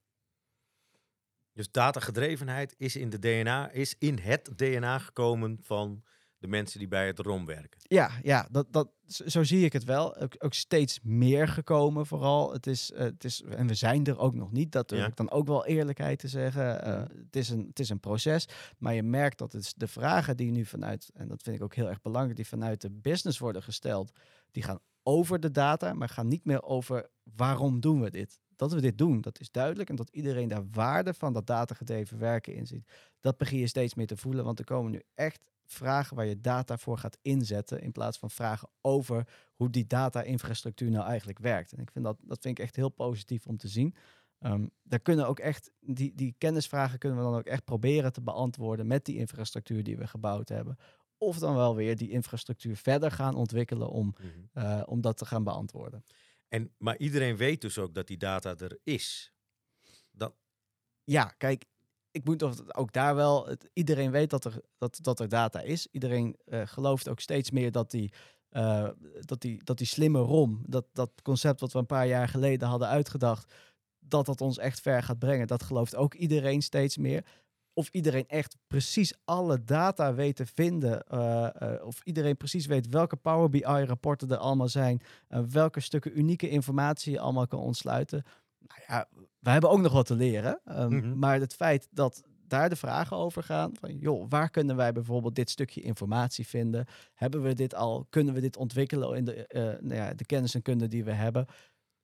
Dus 1.53 1.71
datagedrevenheid 1.71 2.75
is 2.77 2.95
in, 2.95 3.09
de 3.09 3.19
DNA, 3.19 3.71
is 3.71 3.95
in 3.97 4.17
het 4.17 4.50
DNA 4.55 4.97
gekomen 4.97 5.57
van 5.61 6.03
de 6.41 6.48
mensen 6.48 6.79
die 6.79 6.88
bij 6.88 7.07
het 7.07 7.19
ROM 7.19 7.45
werken. 7.45 7.79
Ja, 7.81 8.12
ja 8.24 8.48
dat, 8.51 8.67
dat, 8.74 8.89
zo 9.07 9.43
zie 9.43 9.65
ik 9.65 9.74
het 9.74 9.83
wel. 9.83 10.15
Ook, 10.15 10.36
ook 10.39 10.53
steeds 10.53 11.00
meer 11.03 11.48
gekomen 11.48 12.05
vooral. 12.05 12.53
Het 12.53 12.67
is, 12.67 12.91
uh, 12.91 13.00
het 13.00 13.24
is, 13.24 13.41
en 13.41 13.67
we 13.67 13.74
zijn 13.74 14.05
er 14.05 14.19
ook 14.19 14.33
nog 14.33 14.51
niet. 14.51 14.71
Dat 14.71 14.89
durf 14.89 15.07
ik 15.07 15.15
dan 15.15 15.31
ook 15.31 15.48
wel 15.48 15.65
eerlijkheid 15.65 16.19
te 16.19 16.27
zeggen. 16.27 16.88
Uh, 16.88 17.00
het, 17.25 17.36
is 17.36 17.50
een, 17.50 17.65
het 17.67 17.79
is 17.79 17.89
een 17.89 18.00
proces. 18.00 18.48
Maar 18.77 18.93
je 18.93 19.03
merkt 19.03 19.38
dat 19.38 19.51
het 19.51 19.74
de 19.77 19.88
vragen 19.88 20.38
die 20.38 20.51
nu 20.51 20.65
vanuit, 20.65 21.10
en 21.13 21.27
dat 21.27 21.41
vind 21.41 21.55
ik 21.55 21.63
ook 21.63 21.75
heel 21.75 21.89
erg 21.89 22.01
belangrijk, 22.01 22.36
die 22.36 22.48
vanuit 22.48 22.81
de 22.81 22.91
business 22.91 23.39
worden 23.39 23.63
gesteld, 23.63 24.12
die 24.51 24.63
gaan 24.63 24.79
over 25.03 25.39
de 25.39 25.51
data, 25.51 25.93
maar 25.93 26.10
gaan 26.10 26.27
niet 26.27 26.45
meer 26.45 26.63
over 26.63 27.10
waarom 27.24 27.79
doen 27.79 28.01
we 28.01 28.10
dit 28.10 28.39
dat 28.62 28.74
we 28.74 28.81
dit 28.81 28.98
doen, 28.98 29.21
dat 29.21 29.39
is 29.39 29.51
duidelijk. 29.51 29.89
En 29.89 29.95
dat 29.95 30.10
iedereen 30.10 30.48
daar 30.48 30.69
waarde 30.71 31.13
van 31.13 31.33
dat 31.33 31.48
datagedreven 31.48 32.19
werken 32.19 32.55
in 32.55 32.67
ziet. 32.67 32.91
Dat 33.19 33.38
begin 33.38 33.60
je 33.60 33.67
steeds 33.67 33.95
meer 33.95 34.07
te 34.07 34.17
voelen. 34.17 34.45
Want 34.45 34.60
er 34.60 34.65
komen 34.65 34.91
nu 34.91 35.01
echt 35.13 35.39
vragen 35.71 36.15
waar 36.15 36.25
je 36.25 36.41
data 36.41 36.77
voor 36.77 36.97
gaat 36.97 37.17
inzetten. 37.21 37.81
In 37.81 37.91
plaats 37.91 38.17
van 38.17 38.31
vragen 38.31 38.69
over 38.81 39.27
hoe 39.55 39.69
die 39.69 39.87
data-infrastructuur 39.87 40.89
nou 40.89 41.05
eigenlijk 41.05 41.39
werkt. 41.39 41.71
En 41.71 41.79
ik 41.79 41.91
vind 41.91 42.05
dat, 42.05 42.17
dat 42.21 42.41
vind 42.41 42.57
ik 42.57 42.63
echt 42.63 42.75
heel 42.75 42.89
positief 42.89 43.47
om 43.47 43.57
te 43.57 43.67
zien. 43.67 43.95
Um, 44.39 44.71
daar 44.83 44.99
kunnen 44.99 45.27
ook 45.27 45.39
echt, 45.39 45.71
die, 45.79 46.15
die 46.15 46.35
kennisvragen 46.37 46.99
kunnen 46.99 47.17
we 47.17 47.23
dan 47.23 47.35
ook 47.35 47.45
echt 47.45 47.63
proberen 47.63 48.13
te 48.13 48.21
beantwoorden 48.21 48.87
met 48.87 49.05
die 49.05 49.17
infrastructuur 49.17 49.83
die 49.83 49.97
we 49.97 50.07
gebouwd 50.07 50.49
hebben. 50.49 50.77
Of 51.17 51.37
dan 51.37 51.55
wel 51.55 51.75
weer 51.75 51.97
die 51.97 52.09
infrastructuur 52.09 52.77
verder 52.77 53.11
gaan 53.11 53.35
ontwikkelen 53.35 53.89
om, 53.89 54.15
mhm. 54.17 54.65
eh, 54.65 54.83
om 54.85 55.01
dat 55.01 55.17
te 55.17 55.25
gaan 55.25 55.43
beantwoorden. 55.43 56.03
En, 56.47 56.73
maar 56.77 56.97
iedereen 56.97 57.37
weet 57.37 57.61
dus 57.61 57.77
ook 57.77 57.93
dat 57.93 58.07
die 58.07 58.17
data 58.17 58.55
er 58.57 58.79
is. 58.83 59.33
Dat... 60.11 60.33
Ja, 61.03 61.25
kijk, 61.37 61.65
ik 62.11 62.25
moet 62.25 62.73
ook 62.75 62.91
daar 62.91 63.15
wel. 63.15 63.47
Het, 63.47 63.69
iedereen 63.73 64.11
weet 64.11 64.29
dat 64.29 64.45
er, 64.45 64.61
dat, 64.77 64.99
dat 65.01 65.19
er 65.19 65.29
data 65.29 65.61
is. 65.61 65.87
Iedereen 65.91 66.37
uh, 66.45 66.61
gelooft 66.65 67.09
ook 67.09 67.19
steeds 67.19 67.51
meer 67.51 67.71
dat 67.71 67.91
die, 67.91 68.13
uh, 68.51 68.89
dat 69.19 69.41
die, 69.41 69.63
dat 69.63 69.77
die 69.77 69.87
slimme 69.87 70.19
ROM, 70.19 70.63
dat, 70.65 70.85
dat 70.93 71.11
concept 71.21 71.59
wat 71.59 71.71
we 71.71 71.79
een 71.79 71.85
paar 71.85 72.07
jaar 72.07 72.27
geleden 72.27 72.67
hadden 72.67 72.87
uitgedacht, 72.87 73.53
dat 73.99 74.25
dat 74.25 74.41
ons 74.41 74.57
echt 74.57 74.81
ver 74.81 75.03
gaat 75.03 75.19
brengen. 75.19 75.47
Dat 75.47 75.63
gelooft 75.63 75.95
ook 75.95 76.13
iedereen 76.13 76.61
steeds 76.61 76.97
meer 76.97 77.25
of 77.73 77.89
iedereen 77.89 78.27
echt 78.27 78.57
precies 78.67 79.13
alle 79.25 79.63
data 79.63 80.13
weet 80.13 80.35
te 80.35 80.45
vinden. 80.45 81.03
Uh, 81.13 81.47
of 81.83 82.01
iedereen 82.03 82.37
precies 82.37 82.65
weet 82.65 82.89
welke 82.89 83.15
Power 83.15 83.49
BI-rapporten 83.49 84.29
er 84.29 84.37
allemaal 84.37 84.69
zijn. 84.69 85.01
Welke 85.27 85.79
stukken 85.79 86.19
unieke 86.19 86.49
informatie 86.49 87.11
je 87.11 87.19
allemaal 87.19 87.47
kan 87.47 87.59
ontsluiten. 87.59 88.23
Nou 88.67 88.81
ja, 88.87 89.07
wij 89.39 89.51
hebben 89.53 89.69
ook 89.69 89.79
nog 89.79 89.93
wat 89.93 90.05
te 90.05 90.15
leren. 90.15 90.61
Um, 90.65 90.89
mm 90.89 90.99
-hmm. 90.99 91.19
Maar 91.19 91.39
het 91.39 91.53
feit 91.53 91.87
dat 91.91 92.23
daar 92.47 92.69
de 92.69 92.75
vragen 92.75 93.17
over 93.17 93.43
gaan. 93.43 93.75
Van, 93.79 93.97
joh, 93.97 94.25
waar 94.29 94.49
kunnen 94.49 94.75
wij 94.75 94.91
bijvoorbeeld 94.91 95.35
dit 95.35 95.49
stukje 95.49 95.81
informatie 95.81 96.47
vinden? 96.47 96.87
Hebben 97.13 97.41
we 97.41 97.53
dit 97.53 97.75
al? 97.75 98.07
Kunnen 98.09 98.33
we 98.33 98.41
dit 98.41 98.57
ontwikkelen 98.57 99.17
in 99.17 99.25
de, 99.25 99.47
nou 99.81 99.95
ja, 99.95 100.13
de 100.13 100.25
kennis 100.25 100.55
en 100.55 100.61
kunde 100.61 100.87
die 100.87 101.03
we 101.03 101.11
hebben? 101.11 101.45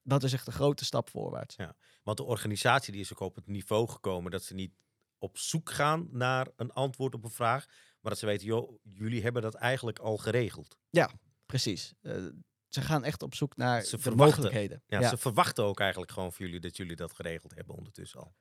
Dat 0.02 0.22
is 0.22 0.32
echt 0.32 0.46
een 0.46 0.52
grote 0.52 0.84
stap 0.84 1.10
voorwaarts. 1.10 1.56
Ja, 1.56 1.74
want 2.02 2.16
de 2.16 2.24
organisatie 2.24 2.92
die 2.92 3.00
is 3.00 3.12
ook 3.12 3.20
op 3.20 3.34
het 3.34 3.46
niveau 3.46 3.88
gekomen 3.88 4.30
dat 4.30 4.42
ze 4.42 4.54
niet 4.54 4.72
op 5.18 5.38
zoek 5.38 5.70
gaan 5.70 6.08
naar 6.10 6.48
een 6.56 6.72
antwoord 6.72 7.14
op 7.14 7.24
een 7.24 7.30
vraag. 7.30 7.66
Maar 8.00 8.10
dat 8.10 8.18
ze 8.18 8.26
weten, 8.26 8.46
joh, 8.46 8.78
jullie 8.82 9.22
hebben 9.22 9.42
dat 9.42 9.54
eigenlijk 9.54 9.98
al 9.98 10.16
geregeld. 10.16 10.76
Ja, 10.90 11.10
precies. 11.46 11.94
Uh, 12.02 12.26
ze 12.68 12.80
gaan 12.80 13.04
echt 13.04 13.22
op 13.22 13.34
zoek 13.34 13.56
naar 13.56 13.82
ze 13.82 13.98
de 14.02 14.10
mogelijkheden. 14.10 14.82
Ja, 14.86 15.08
ze 15.08 15.16
verwachten 15.16 15.64
ook 15.64 15.80
eigenlijk 15.80 16.10
gewoon 16.10 16.32
voor 16.32 16.44
jullie 16.44 16.60
dat 16.60 16.76
jullie 16.76 16.96
dat 16.96 17.12
geregeld 17.12 17.54
hebben 17.54 17.74
ondertussen 17.74 18.20
al. 18.20 18.34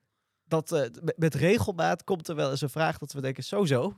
Dat, 0.44 0.72
uh, 0.72 0.82
met 1.16 1.36
regelmaat 1.36 2.04
komt 2.04 2.28
er 2.28 2.36
wel 2.36 2.52
eens 2.52 2.62
een 2.62 2.70
vraag 2.70 2.98
dat 2.98 3.14
we 3.14 3.22
denken, 3.22 3.44
sowieso. 3.44 3.96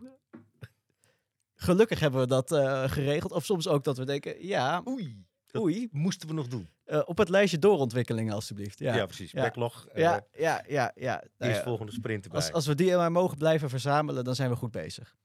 Gelukkig 1.55 1.99
hebben 1.99 2.19
we 2.19 2.27
dat 2.27 2.51
uh, 2.51 2.89
geregeld. 2.89 3.31
Of 3.31 3.45
soms 3.45 3.67
ook 3.67 3.83
dat 3.83 3.97
we 3.97 4.05
denken, 4.05 4.45
ja, 4.45 4.81
oei, 4.87 5.25
Oei. 5.57 5.87
moesten 5.91 6.27
we 6.27 6.33
nog 6.33 6.47
doen. 6.47 6.69
Uh, 6.85 7.01
op 7.05 7.17
het 7.17 7.29
lijstje 7.29 7.59
doorontwikkelingen, 7.59 8.33
alstublieft. 8.33 8.79
Ja, 8.79 8.95
ja 8.95 9.05
precies. 9.05 9.31
Ja. 9.31 9.41
Backlog. 9.41 9.87
Ja, 9.95 10.25
ja, 10.33 10.63
ja, 10.67 10.91
ja. 10.95 11.21
Eerst 11.21 11.53
nou 11.53 11.63
volgende 11.63 11.91
sprint 11.91 12.23
erbij. 12.23 12.39
Als, 12.41 12.51
als 12.51 12.65
we 12.65 12.75
die 12.75 12.95
maar 12.95 13.11
mogen 13.11 13.37
blijven 13.37 13.69
verzamelen, 13.69 14.23
dan 14.23 14.35
zijn 14.35 14.49
we 14.49 14.55
goed 14.55 14.71
bezig. 14.71 15.15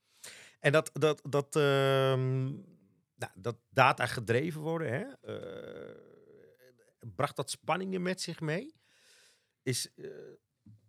En 0.61 0.73
dat, 0.73 0.91
dat, 0.93 1.23
dat, 1.29 1.57
uh, 1.57 2.13
nou, 3.25 3.41
dat 3.43 3.57
data 3.69 4.07
gedreven 4.07 4.61
worden, 4.61 4.93
hè, 4.93 5.05
uh, 5.39 5.97
bracht 7.15 7.37
dat 7.37 7.51
spanningen 7.51 8.03
met 8.03 8.21
zich 8.21 8.41
mee? 8.41 8.75
Is, 9.63 9.89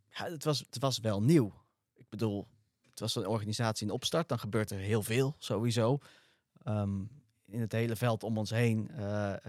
ja, 0.09 0.25
het, 0.25 0.43
was, 0.43 0.59
het 0.59 0.79
was 0.79 0.99
wel 0.99 1.21
nieuw. 1.21 1.63
Ik 1.93 2.09
bedoel, 2.09 2.47
het 2.89 2.99
was 2.99 3.15
een 3.15 3.27
organisatie 3.27 3.87
in 3.87 3.93
opstart, 3.93 4.29
dan 4.29 4.39
gebeurt 4.39 4.71
er 4.71 4.77
heel 4.77 5.03
veel, 5.03 5.35
sowieso. 5.37 5.97
Um, 6.67 7.23
in 7.45 7.59
het 7.61 7.71
hele 7.71 7.95
veld 7.95 8.23
om 8.23 8.37
ons 8.37 8.49
heen. 8.49 8.89
Uh, 8.91 9.45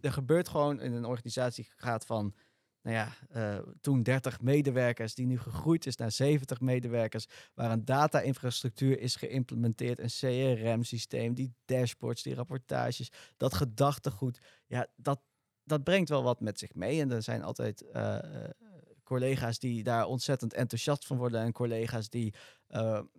er 0.00 0.12
gebeurt 0.12 0.48
gewoon 0.48 0.80
in 0.80 0.92
een 0.92 1.04
organisatie 1.04 1.68
gaat 1.76 2.06
van, 2.06 2.34
nou 2.82 2.96
ja, 2.96 3.12
uh, 3.36 3.58
toen 3.80 4.02
30 4.02 4.40
medewerkers, 4.40 5.14
die 5.14 5.26
nu 5.26 5.38
gegroeid 5.38 5.86
is 5.86 5.96
naar 5.96 6.10
70 6.10 6.60
medewerkers, 6.60 7.26
waar 7.54 7.70
een 7.70 7.84
data-infrastructuur 7.84 9.00
is 9.00 9.16
geïmplementeerd, 9.16 9.98
een 9.98 10.56
CRM-systeem, 10.56 11.34
die 11.34 11.54
dashboards, 11.64 12.22
die 12.22 12.34
rapportages, 12.34 13.12
dat 13.36 13.54
gedachtegoed. 13.54 14.38
Ja, 14.66 14.86
dat, 14.96 15.20
dat 15.64 15.84
brengt 15.84 16.08
wel 16.08 16.22
wat 16.22 16.40
met 16.40 16.58
zich 16.58 16.74
mee. 16.74 17.00
En 17.00 17.10
er 17.10 17.22
zijn 17.22 17.42
altijd 17.42 17.84
uh, 17.94 18.18
collega's 19.04 19.58
die 19.58 19.82
daar 19.82 20.06
ontzettend 20.06 20.54
enthousiast 20.54 21.06
van 21.06 21.16
worden 21.16 21.40
en 21.40 21.52
collega's 21.52 22.08
die, 22.08 22.34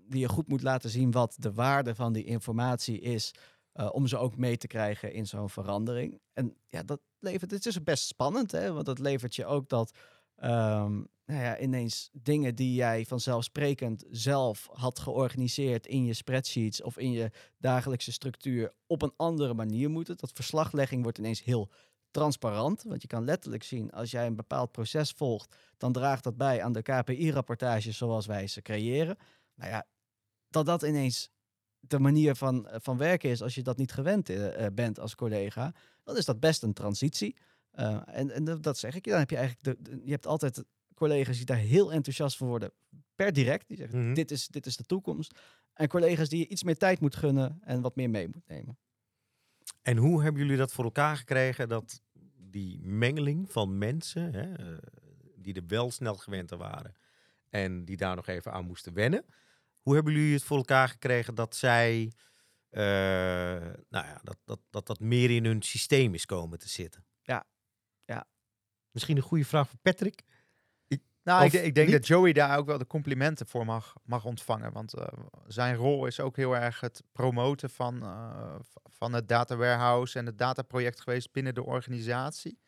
die 0.08 0.20
je 0.20 0.30
goed 0.30 0.48
moet 0.48 0.62
laten 0.62 0.90
zien 0.90 1.12
wat 1.12 1.36
de 1.40 1.54
waarde 1.54 1.96
van 1.96 2.14
die 2.14 2.24
informatie 2.24 3.00
is. 3.00 3.34
Uh, 3.76 3.90
om 3.92 4.08
ze 4.08 4.18
ook 4.18 4.38
mee 4.38 4.58
te 4.58 4.68
krijgen 4.68 5.14
in 5.14 5.28
zo'n 5.28 5.50
verandering. 5.50 6.20
En 6.34 6.56
ja, 6.70 6.84
dat 6.84 7.02
levert, 7.20 7.52
het 7.52 7.66
is 7.66 7.84
best 7.84 8.08
spannend, 8.08 8.52
hè? 8.52 8.74
want 8.74 8.86
dat 8.86 9.00
levert 9.00 9.36
je 9.36 9.46
ook 9.46 9.70
dat 9.70 9.98
um, 10.44 11.08
nou 11.26 11.42
ja, 11.42 11.60
ineens 11.60 12.10
dingen 12.12 12.56
die 12.56 12.74
jij 12.74 13.06
vanzelfsprekend 13.06 14.06
zelf 14.10 14.70
had 14.72 15.00
georganiseerd 15.00 15.88
in 15.88 16.06
je 16.06 16.14
spreadsheets 16.14 16.82
of 16.82 16.98
in 16.98 17.12
je 17.12 17.32
dagelijkse 17.58 18.12
structuur 18.12 18.74
op 18.88 19.02
een 19.02 19.14
andere 19.16 19.54
manier 19.54 19.90
moeten. 19.90 20.18
Dat 20.18 20.32
verslaglegging 20.34 21.04
wordt 21.04 21.18
ineens 21.18 21.44
heel 21.44 21.70
transparant. 22.12 22.84
Want 22.84 23.02
je 23.02 23.08
kan 23.08 23.24
letterlijk 23.24 23.64
zien, 23.64 23.92
als 23.92 24.12
jij 24.12 24.26
een 24.26 24.36
bepaald 24.36 24.72
proces 24.72 25.12
volgt, 25.12 25.56
dan 25.78 25.92
draagt 25.92 26.24
dat 26.24 26.38
bij 26.38 26.64
aan 26.64 26.74
de 26.74 26.82
KPI-rapportages 26.82 27.98
zoals 27.98 28.26
wij 28.26 28.48
ze 28.48 28.62
creëren. 28.62 29.18
Nou 29.56 29.72
ja, 29.72 29.86
dat 30.50 30.66
dat 30.66 30.84
ineens 30.84 31.30
de 31.88 32.00
manier 32.00 32.36
van, 32.36 32.68
van 32.72 32.98
werken 32.98 33.30
is 33.30 33.42
als 33.42 33.56
je 33.56 33.62
dat 33.62 33.78
niet 33.78 33.92
gewend 33.92 34.30
uh, 34.30 34.66
bent 34.74 35.00
als 35.00 35.16
collega, 35.16 35.74
dan 36.04 36.18
is 36.18 36.26
dat 36.26 36.40
best 36.40 36.64
een 36.64 36.74
transitie. 36.74 37.36
Uh, 37.76 38.02
en, 38.06 38.32
en 38.32 38.62
dat 38.62 38.78
zeg 38.78 38.96
ik 38.96 39.06
je, 39.06 39.12
dan 39.12 39.20
heb 39.20 39.30
je 39.30 39.36
eigenlijk, 39.36 39.86
de, 39.86 40.02
je 40.04 40.12
hebt 40.12 40.28
altijd 40.28 40.64
collega's 40.94 41.38
die 41.38 41.46
daar 41.46 41.58
heel 41.58 41.92
enthousiast 41.92 42.38
voor 42.38 42.48
worden, 42.48 42.72
per 43.16 43.34
direct. 43.34 43.68
Die 43.68 43.78
zeggen, 43.78 44.06
mhm. 44.06 44.14
dit, 44.14 44.32
is, 44.32 44.48
dit 44.48 44.66
is 44.66 44.78
de 44.78 44.84
toekomst. 44.84 45.40
En 45.74 45.88
collega's 45.88 46.30
die 46.30 46.40
je 46.40 46.48
iets 46.48 46.64
meer 46.64 46.78
tijd 46.78 47.00
moet 47.00 47.16
gunnen 47.16 47.60
en 47.62 47.82
wat 47.82 47.96
meer 47.96 48.10
mee 48.10 48.28
moet 48.28 48.48
nemen. 48.48 48.78
En 49.82 49.98
hoe 49.98 50.24
hebben 50.24 50.42
jullie 50.42 50.58
dat 50.58 50.74
voor 50.74 50.84
elkaar 50.84 51.18
gekregen 51.18 51.70
dat 51.70 52.02
die 52.38 52.80
mengeling 52.82 53.52
van 53.52 53.78
mensen, 53.78 54.34
hè, 54.34 54.54
eh, 54.54 54.78
die 55.36 55.54
er 55.54 55.68
wel 55.68 55.92
snel 55.92 56.16
gewend 56.16 56.52
aan 56.52 56.58
waren 56.58 56.94
en 57.50 57.86
die 57.86 57.98
daar 57.98 58.16
nog 58.16 58.28
even 58.28 58.52
aan 58.52 58.66
moesten 58.66 58.94
wennen, 58.94 59.26
hoe 59.84 59.94
hebben 59.96 60.14
jullie 60.14 60.34
het 60.34 60.44
voor 60.44 60.58
elkaar 60.58 60.88
gekregen 60.88 61.36
dat 61.36 61.56
zij, 61.56 62.12
uh, 62.72 62.82
nou 63.90 64.06
ja, 64.06 64.20
dat, 64.24 64.38
dat, 64.46 64.60
dat 64.70 64.88
dat 64.88 65.00
meer 65.00 65.30
in 65.30 65.46
hun 65.46 65.62
systeem 65.62 66.14
is 66.14 66.26
komen 66.26 66.60
te 66.60 66.70
zitten? 66.70 67.06
Ja, 67.22 67.46
ja. 68.06 68.26
Misschien 68.92 69.18
een 69.18 69.24
goede 69.24 69.46
vraag 69.46 69.68
voor 69.68 69.80
Patrick. 69.82 70.24
Nou, 71.24 71.46
ik, 71.46 71.54
ik, 71.54 71.76
denk 71.76 71.92
dat 71.92 72.08
Joey 72.08 72.34
daar 72.34 72.58
ook 72.58 72.66
wel 72.66 72.78
de 72.78 72.88
complimenten 72.88 73.48
voor 73.48 73.66
mag, 73.66 73.94
mag 74.04 74.26
ontvangen. 74.26 74.72
Want 74.72 74.96
uh, 74.96 75.06
zijn 75.48 75.76
rol 75.76 76.06
is 76.06 76.20
ook 76.20 76.36
heel 76.36 76.56
erg 76.56 76.80
het 76.80 77.04
promoten 77.12 77.70
van, 77.70 78.04
uh, 78.04 78.56
van 78.84 79.14
het 79.14 79.28
data 79.28 79.56
warehouse 79.56 80.20
en 80.20 80.26
het 80.26 80.38
dataproject 80.38 81.02
geweest 81.02 81.32
binnen 81.32 81.54
de 81.54 81.64
organisatie. 81.64 82.60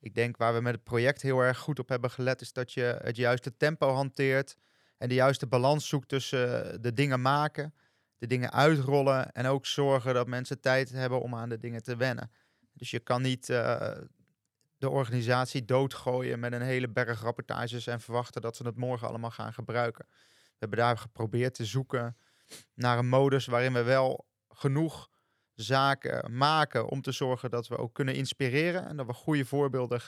Ik 0.00 0.14
denk 0.14 0.36
waar 0.36 0.54
we 0.54 0.60
met 0.60 0.74
het 0.74 0.84
project 0.84 1.22
heel 1.22 1.40
erg 1.40 1.58
goed 1.58 1.78
op 1.78 1.88
hebben 1.88 2.10
gelet, 2.10 2.40
is 2.40 2.52
dat 2.52 2.72
je 2.72 2.98
het 3.02 3.16
juiste 3.16 3.56
tempo 3.56 3.92
hanteert 3.92 4.56
en 4.98 5.08
de 5.08 5.14
juiste 5.14 5.46
balans 5.46 5.88
zoekt 5.88 6.08
tussen 6.08 6.72
eh, 6.72 6.78
de 6.80 6.92
dingen 6.92 7.20
maken, 7.20 7.74
de 8.18 8.26
dingen 8.26 8.52
uitrollen 8.52 9.32
en 9.32 9.46
ook 9.46 9.66
zorgen 9.66 10.14
dat 10.14 10.26
mensen 10.26 10.60
tijd 10.60 10.90
hebben 10.90 11.20
om 11.20 11.34
aan 11.34 11.48
de 11.48 11.58
dingen 11.58 11.82
te 11.82 11.96
wennen. 11.96 12.30
Dus 12.72 12.90
je 12.90 12.98
kan 12.98 13.22
niet 13.22 13.48
uh, 13.48 13.90
de 14.78 14.88
organisatie 14.88 15.64
doodgooien 15.64 16.40
met 16.40 16.52
een 16.52 16.62
hele 16.62 16.88
berg 16.88 17.20
rapportages 17.20 17.86
en 17.86 18.00
verwachten 18.00 18.42
dat 18.42 18.56
ze 18.56 18.66
het 18.66 18.76
morgen 18.76 19.08
allemaal 19.08 19.30
gaan 19.30 19.52
gebruiken. 19.52 20.06
We 20.08 20.56
hebben 20.58 20.78
daar 20.78 20.98
geprobeerd 20.98 21.54
te 21.54 21.64
zoeken 21.64 22.16
naar 22.74 22.98
een 22.98 23.08
modus 23.08 23.46
waarin 23.46 23.72
we 23.72 23.82
wel 23.82 24.26
genoeg 24.48 25.08
zaken 25.54 26.36
maken 26.36 26.88
om 26.88 27.02
te 27.02 27.12
zorgen 27.12 27.50
dat 27.50 27.68
we 27.68 27.76
ook 27.76 27.94
kunnen 27.94 28.14
inspireren 28.14 28.86
en 28.86 28.96
dat 28.96 29.06
we 29.06 29.12
goede 29.12 29.44
voorbeelden 29.44 30.00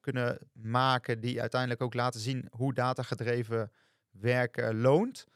kunnen 0.00 0.38
maken 0.52 1.20
die 1.20 1.40
uiteindelijk 1.40 1.82
ook 1.82 1.94
laten 1.94 2.20
zien 2.20 2.48
hoe 2.50 2.74
datagedreven 2.74 3.72
werken 4.10 4.80
loont. 4.80 5.26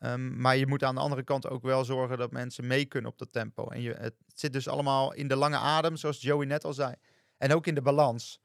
Um, 0.00 0.40
maar 0.40 0.56
je 0.56 0.66
moet 0.66 0.84
aan 0.84 0.94
de 0.94 1.00
andere 1.00 1.22
kant 1.22 1.48
ook 1.48 1.62
wel 1.62 1.84
zorgen 1.84 2.18
dat 2.18 2.32
mensen 2.32 2.66
mee 2.66 2.84
kunnen 2.84 3.10
op 3.10 3.18
dat 3.18 3.32
tempo. 3.32 3.68
En 3.68 3.80
je, 3.80 3.92
het 3.92 4.14
zit 4.34 4.52
dus 4.52 4.68
allemaal 4.68 5.12
in 5.12 5.28
de 5.28 5.36
lange 5.36 5.56
adem, 5.56 5.96
zoals 5.96 6.20
Joey 6.20 6.46
net 6.46 6.64
al 6.64 6.72
zei. 6.72 6.94
En 7.36 7.52
ook 7.52 7.66
in 7.66 7.74
de 7.74 7.82
balans. 7.82 8.40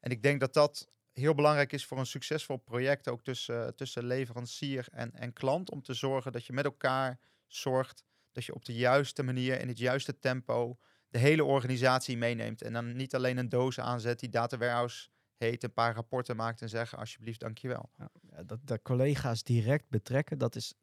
En 0.00 0.10
ik 0.10 0.22
denk 0.22 0.40
dat 0.40 0.54
dat 0.54 0.88
heel 1.12 1.34
belangrijk 1.34 1.72
is 1.72 1.86
voor 1.86 1.98
een 1.98 2.06
succesvol 2.06 2.56
project, 2.56 3.08
ook 3.08 3.22
tussen, 3.22 3.76
tussen 3.76 4.04
leverancier 4.04 4.86
en, 4.90 5.12
en 5.12 5.32
klant, 5.32 5.70
om 5.70 5.82
te 5.82 5.94
zorgen 5.94 6.32
dat 6.32 6.46
je 6.46 6.52
met 6.52 6.64
elkaar 6.64 7.18
zorgt 7.46 8.04
dat 8.32 8.44
je 8.44 8.54
op 8.54 8.64
de 8.64 8.74
juiste 8.74 9.22
manier, 9.22 9.60
in 9.60 9.68
het 9.68 9.78
juiste 9.78 10.18
tempo, 10.18 10.78
de 11.08 11.18
hele 11.18 11.44
organisatie 11.44 12.16
meeneemt. 12.16 12.62
En 12.62 12.72
dan 12.72 12.96
niet 12.96 13.14
alleen 13.14 13.36
een 13.36 13.48
doos 13.48 13.80
aanzet 13.80 14.20
die 14.20 14.28
data 14.28 14.56
warehouse 14.56 15.08
een 15.52 15.72
paar 15.72 15.94
rapporten 15.94 16.36
maakt 16.36 16.62
en 16.62 16.68
zeggen 16.68 16.98
alsjeblieft 16.98 17.40
dankjewel. 17.40 17.90
Ja, 17.98 18.42
dat 18.42 18.58
de 18.64 18.82
collega's 18.82 19.42
direct 19.42 19.88
betrekken, 19.88 20.38
dat 20.38 20.56
is 20.56 20.74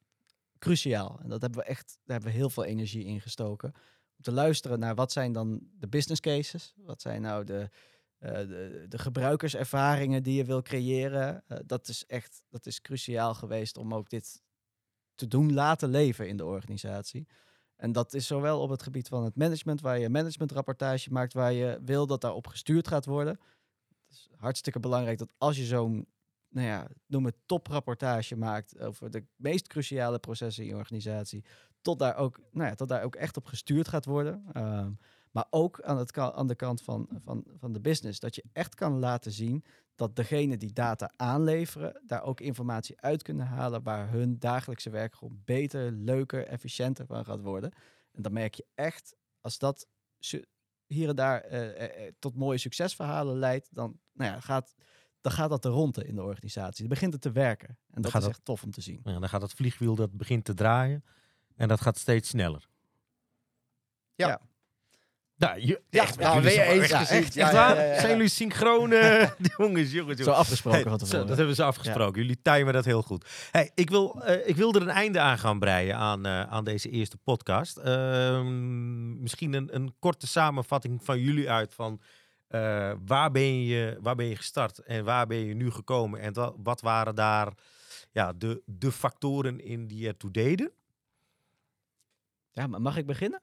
cruciaal. 0.60 1.20
En 1.24 1.30
dat 1.30 1.42
hebben 1.42 1.60
we 1.60 1.66
echt, 1.66 1.88
daar 1.88 2.16
hebben 2.16 2.32
we 2.32 2.38
heel 2.38 2.50
veel 2.50 2.66
energie 2.66 3.06
in 3.06 3.22
gestoken. 3.22 3.74
Om 4.18 4.24
te 4.24 4.32
luisteren 4.32 4.80
naar 4.80 4.96
wat 4.96 5.12
zijn 5.12 5.32
dan 5.32 5.68
de 5.80 5.88
business 5.88 6.22
cases, 6.22 6.74
wat 6.78 7.02
zijn 7.02 7.22
nou 7.22 7.44
de, 7.44 7.70
uh, 8.20 8.30
de, 8.90 8.98
gebruikerservaringen 8.98 10.24
die 10.24 10.36
je 10.36 10.46
wil 10.46 10.62
creëren. 10.62 11.44
Uh, 11.48 11.58
dat 11.66 11.88
is 11.88 12.06
echt, 12.06 12.44
dat 12.50 12.66
is 12.66 12.82
cruciaal 12.82 13.34
geweest 13.34 13.78
om 13.78 13.94
ook 13.94 14.10
dit 14.10 14.42
te 15.16 15.28
doen 15.28 15.54
laten 15.54 15.90
leven 15.90 16.28
in 16.28 16.38
de 16.38 16.46
organisatie. 16.46 17.28
En 17.76 17.92
dat 17.92 18.14
is 18.14 18.28
zowel 18.28 18.60
op 18.60 18.70
het 18.70 18.84
gebied 18.84 19.08
van 19.08 19.24
het 19.24 19.36
management, 19.36 19.82
waar 19.82 20.00
je 20.00 20.10
managementrapportage 20.10 21.12
maakt, 21.12 21.34
waar 21.34 21.54
je 21.54 21.80
wil 21.84 22.08
dat 22.08 22.22
daarop 22.22 22.48
gestuurd 22.48 22.88
gaat 22.88 23.06
worden. 23.06 23.40
Is 24.12 24.30
hartstikke 24.36 24.80
belangrijk 24.80 25.18
dat 25.18 25.34
als 25.38 25.58
je 25.58 25.66
zo'n, 25.66 26.08
nou 26.50 26.68
ja, 26.68 26.88
noem 27.06 27.26
het 27.26 27.36
toprapportage 27.46 28.36
maakt 28.36 28.80
over 28.80 29.12
de 29.12 29.26
meest 29.36 29.68
cruciale 29.68 30.20
processen 30.20 30.64
in 30.64 30.70
je 30.70 30.76
organisatie, 30.76 31.44
tot 31.82 32.00
daar 32.00 32.16
ook, 32.16 32.40
nou 32.52 32.70
ja, 32.70 32.76
tot 32.76 32.88
daar 32.88 33.04
ook 33.04 33.16
echt 33.16 33.38
op 33.38 33.46
gestuurd 33.46 33.88
gaat 33.88 34.06
worden. 34.06 34.46
Um, 34.58 34.98
maar 35.32 35.48
ook 35.50 35.82
aan, 35.82 35.98
het, 35.98 36.18
aan 36.18 36.48
de 36.48 36.56
kant 36.56 36.82
van, 36.82 37.10
van, 37.24 37.46
van 37.58 37.74
de 37.74 37.80
business. 37.80 38.20
Dat 38.20 38.36
je 38.36 38.44
echt 38.54 38.76
kan 38.76 39.00
laten 39.00 39.32
zien 39.32 39.64
dat 39.96 40.16
degene 40.16 40.58
die 40.58 40.74
data 40.74 41.12
aanleveren, 41.16 42.02
daar 42.06 42.24
ook 42.24 42.40
informatie 42.40 43.02
uit 43.02 43.22
kunnen 43.22 43.46
halen 43.46 43.84
waar 43.84 44.10
hun 44.10 44.40
dagelijkse 44.40 44.90
werk 44.90 45.16
beter, 45.30 45.92
leuker, 45.92 46.48
efficiënter 46.48 47.06
van 47.06 47.26
gaat 47.26 47.42
worden. 47.42 47.72
En 48.12 48.22
dan 48.22 48.34
merk 48.34 48.54
je 48.54 48.66
echt, 48.76 49.16
als 49.42 49.58
dat 49.58 49.88
hier 50.94 51.10
en 51.10 51.16
daar 51.16 51.52
uh, 51.52 51.82
uh, 51.82 52.12
tot 52.20 52.36
mooie 52.36 52.58
succesverhalen 52.58 53.38
leidt, 53.38 53.68
dan, 53.72 54.00
nou 54.14 54.32
ja, 54.32 54.40
gaat, 54.40 54.76
dan 55.22 55.32
gaat 55.32 55.50
dat 55.50 55.62
de 55.64 55.70
ronde 55.70 56.06
in 56.06 56.16
de 56.16 56.24
organisatie. 56.24 56.80
Dan 56.80 56.90
begint 56.90 57.14
het 57.14 57.22
te 57.22 57.32
werken. 57.32 57.70
En 57.70 58.02
dan 58.02 58.12
dat 58.12 58.22
is 58.22 58.28
echt 58.28 58.46
tof 58.46 58.64
om 58.64 58.72
te 58.72 58.82
zien. 58.82 59.02
Ja, 59.04 59.20
dan 59.20 59.30
gaat 59.30 59.42
het 59.42 59.54
vliegwiel 59.54 59.96
dat 59.96 60.12
begint 60.12 60.46
te 60.46 60.54
draaien 60.54 61.04
en 61.56 61.68
dat 61.68 61.82
gaat 61.82 61.98
steeds 61.98 62.30
sneller. 62.30 62.68
ja. 64.16 64.28
ja. 64.28 64.42
Nou, 65.42 65.60
je, 65.66 65.82
ja, 65.90 66.04
echt, 66.04 66.20
nou, 66.20 66.42
weer 66.42 66.62
eens 66.62 66.88
ja, 66.88 67.00
gezien. 67.00 67.18
Echt, 67.18 67.36
echt 67.36 67.52
waar? 67.52 67.76
Zijn 67.76 68.12
jullie 68.12 68.28
synchrone 68.28 69.34
jongens, 69.58 69.58
jongens, 69.58 69.92
jongens? 69.92 70.22
Zo 70.22 70.32
afgesproken 70.32 70.90
hey, 70.90 71.00
zo, 71.06 71.26
Dat 71.26 71.38
hebben 71.38 71.56
ze 71.56 71.64
afgesproken. 71.64 72.22
Jullie 72.22 72.42
timen 72.42 72.74
dat 72.74 72.86
heel 72.86 73.02
goed. 73.02 73.26
Hey, 73.52 73.72
ik, 73.76 73.90
wil, 73.90 74.22
uh, 74.28 74.48
ik 74.48 74.56
wil 74.56 74.74
er 74.74 74.82
een 74.82 74.90
einde 74.90 75.20
aan 75.20 75.38
gaan 75.38 75.60
breien 75.60 75.96
aan, 75.96 76.28
uh, 76.28 76.42
aan 76.42 76.64
deze 76.64 76.90
eerste 76.90 77.18
podcast. 77.18 77.78
Uh, 77.78 78.42
misschien 79.20 79.54
een, 79.54 79.76
een 79.76 79.94
korte 80.00 80.28
samenvatting 80.28 81.04
van 81.04 81.20
jullie 81.20 81.50
uit 81.50 81.74
van 81.74 82.02
uh, 82.50 82.92
waar, 83.06 83.32
ben 83.32 83.64
je, 83.64 83.98
waar 84.02 84.16
ben 84.16 84.28
je 84.28 84.36
gestart 84.36 84.80
en 84.80 85.04
waar 85.04 85.28
ben 85.28 85.46
je 85.46 85.54
nu 85.54 85.72
gekomen 85.72 86.20
en 86.20 86.34
wat, 86.34 86.56
wat 86.64 86.82
waren 86.82 87.16
daar 87.16 87.54
ja, 88.12 88.34
de, 88.34 88.62
de 88.66 88.92
factoren 88.92 89.60
in 89.60 89.88
die 89.88 90.08
ertoe 90.08 90.32
deden? 90.32 90.72
Ja, 92.52 92.68
maar 92.68 92.82
mag 92.82 92.98
ik 92.98 93.06
beginnen? 93.06 93.42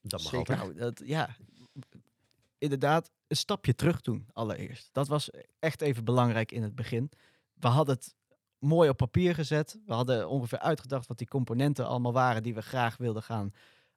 Dat 0.00 0.22
mag 0.22 0.32
Zeker. 0.32 0.56
Nou, 0.56 0.74
dat, 0.74 1.02
ja, 1.04 1.36
inderdaad, 2.58 3.10
een 3.26 3.36
stapje 3.36 3.74
terug 3.74 4.00
doen 4.00 4.28
allereerst. 4.32 4.88
Dat 4.92 5.08
was 5.08 5.30
echt 5.58 5.80
even 5.80 6.04
belangrijk 6.04 6.52
in 6.52 6.62
het 6.62 6.74
begin. 6.74 7.10
We 7.54 7.68
hadden 7.68 7.94
het 7.94 8.14
mooi 8.58 8.88
op 8.88 8.96
papier 8.96 9.34
gezet. 9.34 9.78
We 9.86 9.92
hadden 9.92 10.28
ongeveer 10.28 10.58
uitgedacht 10.58 11.06
wat 11.06 11.18
die 11.18 11.28
componenten 11.28 11.86
allemaal 11.86 12.12
waren 12.12 12.42
die 12.42 12.54
we 12.54 12.62
graag 12.62 12.96
wilden 12.96 13.22
gaan 13.22 13.52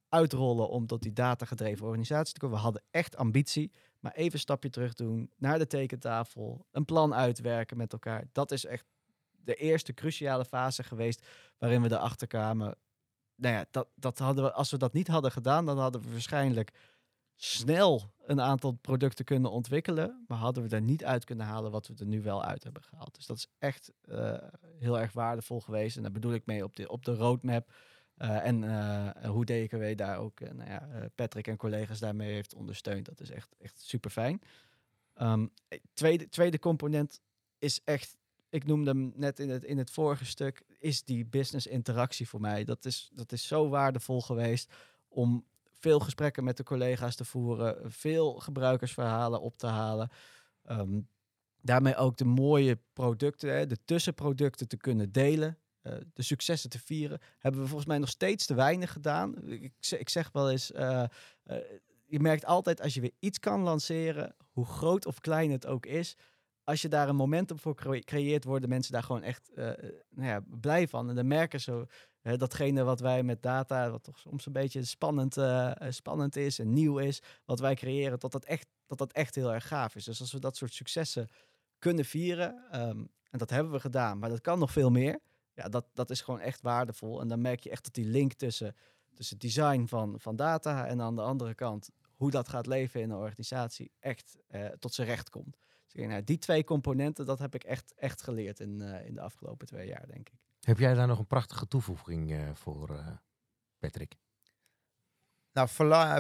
uitrollen 0.10 0.70
om 0.70 0.88
tot 0.88 1.02
die 1.02 1.14
datagedreven 1.14 1.86
organisatie 1.86 2.34
te 2.34 2.40
komen. 2.40 2.58
We 2.58 2.64
hadden 2.64 2.84
echt 2.92 3.16
ambitie, 3.16 3.72
maar 4.00 4.12
even 4.12 4.34
een 4.34 4.40
stapje 4.40 4.70
terug 4.70 4.94
doen, 4.94 5.32
naar 5.38 5.58
de 5.58 5.68
tekentafel, 5.68 6.66
een 6.72 6.86
plan 6.86 7.14
uitwerken 7.14 7.78
met 7.78 7.94
elkaar. 7.94 8.24
Dat 8.32 8.52
is 8.52 8.66
echt 8.66 8.86
de 9.32 9.56
eerste 9.56 9.94
cruciale 9.94 10.46
fase 10.46 10.84
geweest 10.84 11.26
waarin 11.58 11.82
we 11.82 11.92
erachter 11.92 12.28
kwamen 12.28 12.78
nou 13.36 13.56
ja, 13.56 13.66
dat, 13.72 13.88
dat 13.96 14.20
hadden 14.20 14.44
we, 14.44 14.52
als 14.52 14.72
we 14.72 14.78
dat 14.78 14.94
niet 14.94 15.08
hadden 15.08 15.32
gedaan, 15.32 15.66
dan 15.66 15.78
hadden 15.78 16.02
we 16.02 16.12
waarschijnlijk 16.12 16.72
snel 17.36 18.12
een 18.26 18.42
aantal 18.42 18.72
producten 18.72 19.26
kunnen 19.26 19.52
ontwikkelen. 19.52 20.24
Maar 20.28 20.38
hadden 20.38 20.64
we 20.64 20.76
er 20.76 20.82
niet 20.82 21.04
uit 21.04 21.24
kunnen 21.24 21.46
halen 21.46 21.72
wat 21.72 21.88
we 21.88 21.94
er 21.98 22.06
nu 22.06 22.22
wel 22.22 22.44
uit 22.44 22.64
hebben 22.64 22.84
gehaald. 22.84 23.16
Dus 23.16 23.26
dat 23.26 23.38
is 23.38 23.48
echt 23.60 23.92
uh, 24.06 24.38
heel 24.80 25.00
erg 25.00 25.14
waardevol 25.14 25.62
geweest. 25.62 25.96
En 25.96 26.02
daar 26.02 26.12
bedoel 26.12 26.34
ik 26.34 26.46
mee 26.46 26.64
op 26.64 26.76
de, 26.76 26.90
op 26.90 27.06
de 27.06 27.16
roadmap. 27.16 27.74
Uh, 28.18 28.46
en 28.46 28.62
uh, 28.62 29.10
hoe 29.26 29.46
DKW 29.46 29.98
daar 29.98 30.18
ook, 30.18 30.40
nou 30.40 30.70
ja, 30.70 31.10
Patrick 31.16 31.48
en 31.48 31.58
collega's 31.58 32.00
daarmee 32.00 32.34
heeft 32.34 32.54
ondersteund. 32.54 33.06
Dat 33.06 33.20
is 33.20 33.30
echt, 33.32 33.56
echt 33.60 33.82
super 33.82 34.12
fijn. 34.12 34.42
Um, 35.22 35.52
tweede, 35.94 36.30
tweede 36.30 36.60
component 36.60 37.22
is 37.60 37.82
echt 37.84 38.18
ik 38.54 38.66
noemde 38.66 38.92
hem 38.92 39.14
net 39.16 39.40
in 39.40 39.50
het, 39.50 39.64
in 39.64 39.78
het 39.78 39.92
vorige 39.92 40.26
stuk, 40.26 40.64
is 40.80 41.04
die 41.04 41.26
business 41.26 41.68
interactie 41.68 42.28
voor 42.28 42.42
mij. 42.42 42.64
Dat 42.64 42.86
is, 42.86 43.10
dat 43.14 43.32
is 43.32 43.48
zo 43.48 43.70
waardevol 43.70 44.22
geweest 44.22 44.74
om 45.08 45.46
veel 45.72 46.00
gesprekken 46.00 46.44
met 46.44 46.58
de 46.58 46.64
collega's 46.64 47.16
te 47.16 47.26
voeren, 47.26 47.92
veel 47.92 48.34
gebruikersverhalen 48.34 49.42
op 49.42 49.58
te 49.58 49.68
halen. 49.68 50.10
Um, 50.70 51.08
daarmee 51.62 51.96
ook 51.96 52.18
de 52.18 52.26
mooie 52.26 52.80
producten, 52.94 53.54
hè, 53.54 53.68
de 53.68 53.78
tussenproducten 53.86 54.68
te 54.68 54.78
kunnen 54.78 55.12
delen. 55.12 55.58
Uh, 55.84 55.94
de 56.14 56.24
successen 56.24 56.70
te 56.70 56.80
vieren. 56.80 57.20
Hebben 57.38 57.62
we 57.62 57.68
volgens 57.68 57.90
mij 57.90 57.98
nog 57.98 58.10
steeds 58.10 58.46
te 58.46 58.54
weinig 58.54 58.92
gedaan. 58.92 59.48
Ik, 59.48 59.74
ik 59.90 60.10
zeg 60.10 60.32
wel 60.32 60.52
eens, 60.52 60.72
uh, 60.72 61.04
uh, 61.46 61.58
je 62.06 62.20
merkt 62.20 62.46
altijd 62.46 62.82
als 62.82 62.94
je 62.94 63.02
weer 63.02 63.16
iets 63.20 63.40
kan 63.40 63.62
lanceren, 63.62 64.36
hoe 64.52 64.66
groot 64.66 65.06
of 65.06 65.20
klein 65.20 65.52
het 65.52 65.66
ook 65.66 65.86
is, 65.86 66.16
als 66.64 66.82
je 66.82 66.88
daar 66.88 67.10
een 67.10 67.16
momentum 67.16 67.60
voor 67.60 67.76
creëert, 68.04 68.44
worden 68.44 68.70
mensen 68.70 68.94
daar 68.94 69.04
gewoon 69.04 69.24
echt 69.24 69.50
uh, 69.56 69.66
nou 70.10 70.28
ja, 70.28 70.44
blij 70.60 70.88
van. 70.88 71.10
En 71.10 71.16
dan 71.16 71.28
merken 71.28 71.62
ze 71.62 71.88
datgene 72.22 72.84
wat 72.84 73.00
wij 73.00 73.24
met 73.24 73.42
data, 73.42 73.90
wat 73.90 74.04
toch 74.04 74.20
soms 74.20 74.46
een 74.46 74.54
beetje 74.54 74.84
spannend, 74.84 75.38
uh, 75.38 75.72
spannend 75.90 76.36
is 76.36 76.60
en 76.60 76.74
nieuw 76.74 76.98
is, 76.98 77.22
wat 77.46 77.60
wij 77.60 77.76
creëren, 77.76 78.20
dat 78.20 78.32
dat, 78.32 78.46
echt, 78.46 78.68
dat 78.88 78.98
dat 78.98 79.12
echt 79.12 79.36
heel 79.36 79.54
erg 79.54 79.68
gaaf 79.68 79.96
is. 79.96 80.04
Dus 80.04 80.20
als 80.20 80.32
we 80.32 80.40
dat 80.40 80.58
soort 80.58 80.74
successen 80.74 81.30
kunnen 81.80 82.06
vieren, 82.06 82.66
um, 82.74 83.10
en 83.30 83.38
dat 83.38 83.50
hebben 83.50 83.72
we 83.72 83.80
gedaan, 83.80 84.20
maar 84.20 84.30
dat 84.30 84.42
kan 84.42 84.60
nog 84.60 84.72
veel 84.72 84.90
meer, 84.90 85.20
ja, 85.54 85.70
dat, 85.70 85.86
dat 85.94 86.10
is 86.10 86.22
gewoon 86.22 86.40
echt 86.40 86.62
waardevol. 86.62 87.22
En 87.22 87.28
dan 87.28 87.42
merk 87.42 87.60
je 87.60 87.70
echt 87.70 87.84
dat 87.84 87.94
die 87.94 88.06
link 88.06 88.34
tussen, 88.34 88.76
tussen 89.14 89.38
design 89.38 89.86
van, 89.86 90.20
van 90.20 90.36
data 90.36 90.88
en 90.88 91.02
aan 91.02 91.16
de 91.16 91.22
andere 91.22 91.56
kant 91.56 91.90
hoe 92.16 92.32
dat 92.32 92.50
gaat 92.50 92.68
leven 92.68 93.02
in 93.02 93.10
een 93.10 93.18
organisatie 93.18 93.92
echt 94.00 94.38
tot 94.80 94.94
zijn 94.94 95.08
recht 95.08 95.30
komt. 95.30 95.58
Dus 95.94 96.08
nou, 96.08 96.24
die 96.24 96.38
twee 96.38 96.64
componenten, 96.64 97.26
dat 97.26 97.40
heb 97.40 97.56
ik 97.56 97.64
echt, 97.64 97.94
echt 97.96 98.22
geleerd 98.22 98.60
in, 98.60 98.82
uh, 98.82 99.06
in 99.06 99.14
de 99.14 99.22
afgelopen 99.22 99.68
twee 99.68 99.88
jaar, 99.88 100.08
denk 100.08 100.30
ik. 100.30 100.40
Heb 100.60 100.80
jij 100.80 100.94
daar 100.94 101.08
nog 101.08 101.20
een 101.20 101.28
prachtige 101.28 101.68
toevoeging 101.68 102.32
uh, 102.32 102.50
voor, 102.54 102.90
uh, 102.92 103.08
Patrick? 103.80 104.16
Nou, 105.52 105.70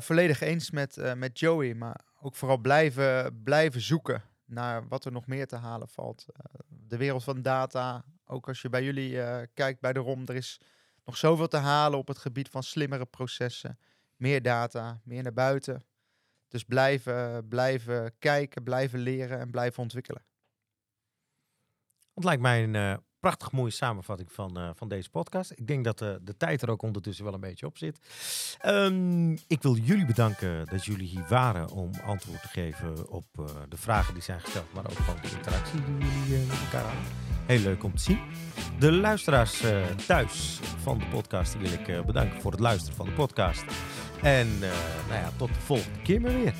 volledig 0.02 0.42
eens 0.42 0.72
met, 0.72 1.16
met 1.16 1.40
Joey, 1.40 1.74
maar 1.74 2.06
ook 2.22 2.36
vooral 2.36 2.58
blijven, 2.58 3.42
blijven 3.44 3.82
zoeken 3.82 4.24
naar 4.46 4.88
wat 4.88 5.06
er 5.06 5.12
nog 5.12 5.28
meer 5.28 5.48
te 5.48 5.56
halen 5.56 5.88
valt. 5.88 6.26
de 6.68 6.98
wereld 6.98 7.24
van 7.24 7.42
data, 7.42 8.06
ook 8.26 8.48
als 8.48 8.62
je 8.62 8.70
bij 8.70 8.84
jullie 8.84 9.12
kijkt 9.54 9.80
bij 9.80 9.94
de 9.94 10.00
ROM, 10.00 10.22
er 10.26 10.36
is 10.36 10.62
nog 11.06 11.18
zoveel 11.18 11.48
te 11.48 11.58
halen 11.58 12.00
op 12.00 12.08
het 12.08 12.18
gebied 12.18 12.50
van 12.50 12.64
slimmere 12.64 13.06
processen. 13.06 13.80
Meer 14.16 14.42
data, 14.42 15.00
meer 15.04 15.24
naar 15.24 15.34
buiten 15.34 15.84
Dus 16.54 16.63
blijven, 16.63 17.48
blijven 17.48 18.13
kijken, 18.20 18.63
blijven 18.63 19.00
leren 19.00 19.39
en 19.39 19.52
blijven 19.52 19.84
ontwikkelen. 19.84 20.24
Het 22.13 22.24
lijkt 22.24 22.42
mij 22.42 22.63
een 22.63 22.74
uh, 22.74 22.94
prachtig 23.20 23.52
mooie 23.52 23.72
samenvatting 23.72 24.32
van, 24.32 24.60
uh, 24.60 24.70
van 24.76 24.88
deze 24.88 25.10
podcast. 25.10 25.52
Ik 25.52 25.68
denk 25.68 25.84
dat 25.84 26.02
uh, 26.02 26.16
de 26.22 26.38
tijd 26.38 26.62
er 26.62 26.70
ook 26.70 26.82
ondertussen 26.82 27.26
wel 27.26 27.34
een 27.34 27.39
beetje 27.39 27.66
op 27.66 27.78
zit. 27.78 28.00
Um, 28.66 29.32
ik 29.48 29.62
wil 29.62 29.76
jullie 29.76 30.06
bedanken 30.06 30.66
dat 30.66 30.86
jullie 30.86 31.08
hier 31.08 31.26
waren 31.30 31.70
om 31.70 31.92
antwoord 32.06 32.42
te 32.42 32.48
geven 32.48 33.10
op 33.10 33.26
de 33.70 33.78
vragen 33.78 34.13
die 34.13 34.24
zijn 34.24 34.39
gesteld, 34.39 34.74
maar 34.74 34.86
ook 34.86 34.98
van 34.98 35.16
de 35.22 35.36
interactie 35.38 35.80
die 35.84 36.24
jullie 36.28 36.48
met 36.48 36.60
elkaar 36.60 36.84
hadden. 36.84 37.12
Heel 37.46 37.60
leuk 37.60 37.84
om 37.84 37.96
te 37.96 38.02
zien. 38.02 38.20
De 38.80 38.92
luisteraars 38.92 39.63
thuis 40.08 40.60
van 40.78 40.98
de 40.98 41.06
podcast 41.06 41.58
wil 41.58 41.72
ik 41.72 42.06
bedanken 42.06 42.42
voor 42.42 42.52
het 42.52 42.60
luisteren 42.60 42.96
van 42.96 43.06
de 43.06 43.13
podcast. 43.13 43.63
En 44.24 44.60
nou 44.60 45.22
ja, 45.22 45.32
tot 45.38 45.48
de 45.48 45.60
volgende 45.60 46.00
keer 46.04 46.22
maar 46.22 46.34
weer. 46.34 46.54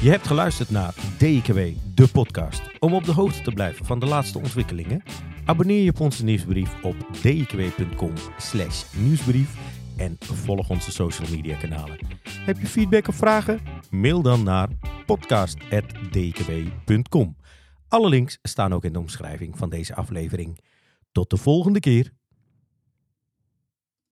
Je 0.00 0.10
hebt 0.10 0.26
geluisterd 0.26 0.70
naar 0.70 0.94
DIKW, 1.18 1.58
de 1.94 2.08
podcast. 2.08 2.62
Om 2.78 2.94
op 2.94 3.04
de 3.04 3.12
hoogte 3.12 3.42
te 3.42 3.52
blijven 3.52 3.86
van 3.86 3.98
de 3.98 4.06
laatste 4.06 4.38
ontwikkelingen, 4.38 5.02
abonneer 5.44 5.82
je 5.82 5.90
op 5.90 6.00
onze 6.00 6.24
nieuwsbrief 6.24 6.82
op 6.82 6.96
dikw.com 7.22 8.12
slash 8.36 8.84
nieuwsbrief 8.96 9.56
en 9.96 10.16
volg 10.20 10.70
onze 10.70 10.90
social 10.90 11.30
media 11.30 11.56
kanalen. 11.56 11.98
Heb 12.30 12.58
je 12.58 12.66
feedback 12.66 13.08
of 13.08 13.16
vragen? 13.16 13.60
Mail 13.90 14.22
dan 14.22 14.42
naar 14.42 14.68
podcast.dikw.com. 15.06 17.36
Alle 17.88 18.08
links 18.08 18.38
staan 18.42 18.74
ook 18.74 18.84
in 18.84 18.92
de 18.92 18.98
omschrijving 18.98 19.58
van 19.58 19.70
deze 19.70 19.94
aflevering. 19.94 20.60
Tot 21.12 21.30
de 21.30 21.36
volgende 21.36 21.80
keer. 21.80 22.16